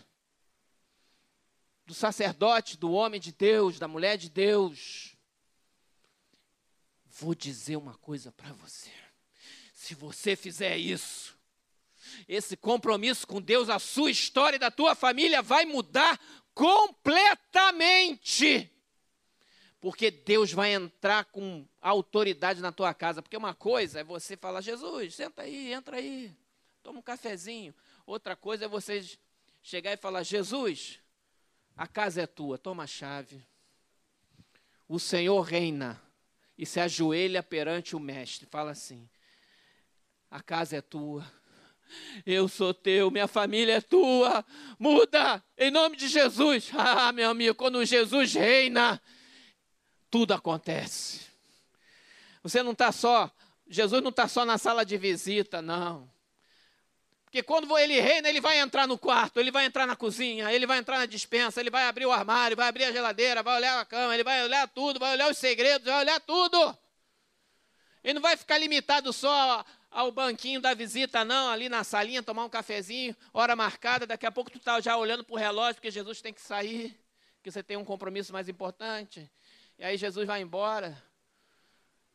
do 1.86 1.94
sacerdote, 1.94 2.78
do 2.78 2.92
homem 2.92 3.20
de 3.20 3.32
Deus, 3.32 3.78
da 3.78 3.88
mulher 3.88 4.16
de 4.16 4.30
Deus. 4.30 5.16
Vou 7.06 7.34
dizer 7.34 7.76
uma 7.76 7.94
coisa 7.98 8.32
para 8.32 8.52
você. 8.52 8.90
Se 9.74 9.94
você 9.94 10.36
fizer 10.36 10.76
isso, 10.76 11.31
esse 12.34 12.56
compromisso 12.56 13.26
com 13.26 13.42
Deus, 13.42 13.68
a 13.68 13.78
sua 13.78 14.10
história 14.10 14.56
e 14.56 14.58
da 14.58 14.70
tua 14.70 14.94
família 14.94 15.42
vai 15.42 15.66
mudar 15.66 16.18
completamente. 16.54 18.72
Porque 19.78 20.10
Deus 20.10 20.50
vai 20.50 20.72
entrar 20.72 21.26
com 21.26 21.68
autoridade 21.80 22.62
na 22.62 22.72
tua 22.72 22.94
casa. 22.94 23.20
Porque 23.20 23.36
uma 23.36 23.52
coisa 23.52 24.00
é 24.00 24.04
você 24.04 24.34
falar, 24.36 24.62
Jesus, 24.62 25.14
senta 25.14 25.42
aí, 25.42 25.74
entra 25.74 25.98
aí, 25.98 26.34
toma 26.82 27.00
um 27.00 27.02
cafezinho. 27.02 27.74
Outra 28.06 28.34
coisa 28.34 28.64
é 28.64 28.68
você 28.68 29.06
chegar 29.62 29.92
e 29.92 29.98
falar, 29.98 30.22
Jesus, 30.22 31.00
a 31.76 31.86
casa 31.86 32.22
é 32.22 32.26
tua, 32.26 32.56
toma 32.56 32.84
a 32.84 32.86
chave. 32.86 33.44
O 34.88 34.98
Senhor 34.98 35.42
reina 35.42 36.00
e 36.56 36.64
se 36.64 36.80
ajoelha 36.80 37.42
perante 37.42 37.94
o 37.94 38.00
mestre. 38.00 38.46
Fala 38.46 38.70
assim: 38.70 39.06
a 40.30 40.40
casa 40.40 40.76
é 40.76 40.80
tua, 40.80 41.30
Eu 42.26 42.48
sou 42.48 42.72
teu, 42.72 43.10
minha 43.10 43.26
família 43.26 43.74
é 43.74 43.80
tua. 43.80 44.44
Muda, 44.78 45.42
em 45.56 45.70
nome 45.70 45.96
de 45.96 46.08
Jesus. 46.08 46.70
Ah, 46.76 47.12
meu 47.12 47.30
amigo, 47.30 47.54
quando 47.54 47.84
Jesus 47.84 48.34
reina, 48.34 49.00
tudo 50.10 50.34
acontece. 50.34 51.20
Você 52.42 52.62
não 52.62 52.72
está 52.72 52.92
só, 52.92 53.30
Jesus 53.68 54.02
não 54.02 54.10
está 54.10 54.28
só 54.28 54.44
na 54.44 54.58
sala 54.58 54.84
de 54.84 54.96
visita, 54.96 55.62
não. 55.62 56.10
Porque 57.24 57.42
quando 57.42 57.78
ele 57.78 57.98
reina, 57.98 58.28
ele 58.28 58.42
vai 58.42 58.58
entrar 58.58 58.86
no 58.86 58.98
quarto, 58.98 59.40
ele 59.40 59.50
vai 59.50 59.64
entrar 59.64 59.86
na 59.86 59.96
cozinha, 59.96 60.52
ele 60.52 60.66
vai 60.66 60.76
entrar 60.76 60.98
na 60.98 61.06
dispensa, 61.06 61.60
ele 61.60 61.70
vai 61.70 61.84
abrir 61.84 62.04
o 62.04 62.12
armário, 62.12 62.54
vai 62.54 62.68
abrir 62.68 62.84
a 62.84 62.92
geladeira, 62.92 63.42
vai 63.42 63.56
olhar 63.56 63.80
a 63.80 63.86
cama, 63.86 64.12
ele 64.12 64.22
vai 64.22 64.44
olhar 64.44 64.68
tudo, 64.68 65.00
vai 65.00 65.12
olhar 65.12 65.30
os 65.30 65.38
segredos, 65.38 65.86
vai 65.86 66.00
olhar 66.00 66.20
tudo. 66.20 66.76
Ele 68.04 68.14
não 68.14 68.20
vai 68.20 68.36
ficar 68.36 68.58
limitado 68.58 69.14
só 69.14 69.64
ao 69.92 70.10
banquinho 70.10 70.60
da 70.60 70.72
visita, 70.72 71.24
não, 71.24 71.50
ali 71.50 71.68
na 71.68 71.84
salinha, 71.84 72.22
tomar 72.22 72.46
um 72.46 72.48
cafezinho, 72.48 73.14
hora 73.32 73.54
marcada, 73.54 74.06
daqui 74.06 74.24
a 74.24 74.32
pouco 74.32 74.50
tu 74.50 74.56
está 74.56 74.80
já 74.80 74.96
olhando 74.96 75.22
para 75.22 75.34
o 75.34 75.38
relógio, 75.38 75.74
porque 75.74 75.90
Jesus 75.90 76.22
tem 76.22 76.32
que 76.32 76.40
sair, 76.40 76.98
que 77.42 77.50
você 77.50 77.62
tem 77.62 77.76
um 77.76 77.84
compromisso 77.84 78.32
mais 78.32 78.48
importante. 78.48 79.30
E 79.78 79.84
aí 79.84 79.98
Jesus 79.98 80.26
vai 80.26 80.40
embora. 80.40 81.00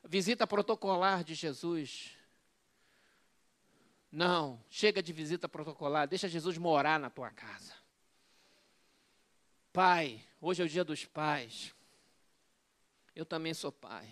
Visita 0.04 0.48
protocolar 0.48 1.24
de 1.24 1.36
Jesus. 1.36 2.18
Não, 4.12 4.60
chega 4.70 5.04
de 5.04 5.14
visita 5.14 5.48
protocolar, 5.48 6.08
deixa 6.08 6.28
Jesus 6.28 6.58
morar 6.58 7.00
na 7.00 7.10
tua 7.10 7.30
casa. 7.30 7.74
Pai, 9.72 10.24
hoje 10.42 10.64
é 10.64 10.66
o 10.66 10.70
dia 10.70 10.84
dos 10.84 11.06
pais. 11.06 11.76
Eu 13.16 13.26
também 13.26 13.54
sou 13.54 13.72
pai. 13.72 14.08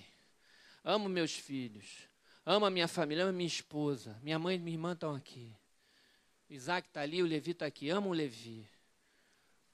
Amo 0.83 1.09
meus 1.09 1.33
filhos. 1.33 2.07
Amo 2.45 2.65
a 2.65 2.69
minha 2.69 2.87
família, 2.87 3.23
amo 3.23 3.31
a 3.31 3.33
minha 3.33 3.47
esposa. 3.47 4.19
Minha 4.21 4.37
mãe 4.37 4.55
e 4.55 4.59
minha 4.59 4.75
irmã 4.75 4.93
estão 4.93 5.15
aqui. 5.15 5.55
O 6.49 6.53
Isaac 6.53 6.87
está 6.87 7.01
ali, 7.01 7.23
o 7.23 7.25
Levi 7.25 7.51
está 7.51 7.65
aqui. 7.65 7.89
Amo 7.89 8.09
o 8.09 8.13
Levi. 8.13 8.67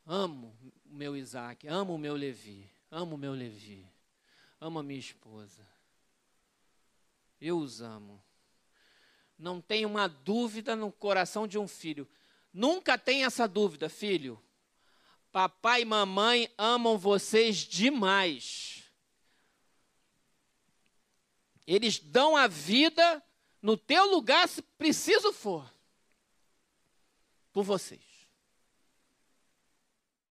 Amo 0.05 0.55
o 0.85 0.95
meu 0.95 1.17
Isaac. 1.17 1.67
Amo 1.67 1.95
o 1.95 1.97
meu 1.97 2.15
Levi. 2.15 2.69
Amo 2.89 3.15
o 3.15 3.17
meu 3.17 3.33
Levi. 3.33 3.85
Amo 4.59 4.79
a 4.79 4.83
minha 4.83 4.99
esposa. 4.99 5.67
Eu 7.39 7.57
os 7.57 7.81
amo 7.81 8.23
não 9.41 9.59
tem 9.59 9.85
uma 9.85 10.07
dúvida 10.07 10.75
no 10.75 10.91
coração 10.91 11.47
de 11.47 11.57
um 11.57 11.67
filho. 11.67 12.07
Nunca 12.53 12.97
tem 12.97 13.25
essa 13.25 13.47
dúvida, 13.47 13.89
filho. 13.89 14.41
Papai 15.31 15.81
e 15.81 15.85
mamãe 15.85 16.49
amam 16.57 16.97
vocês 16.97 17.57
demais. 17.57 18.70
Eles 21.65 21.99
dão 21.99 22.35
a 22.35 22.47
vida 22.47 23.23
no 23.61 23.77
teu 23.77 24.05
lugar, 24.09 24.47
se 24.47 24.61
preciso 24.61 25.31
for, 25.31 25.71
por 27.53 27.63
vocês. 27.63 28.10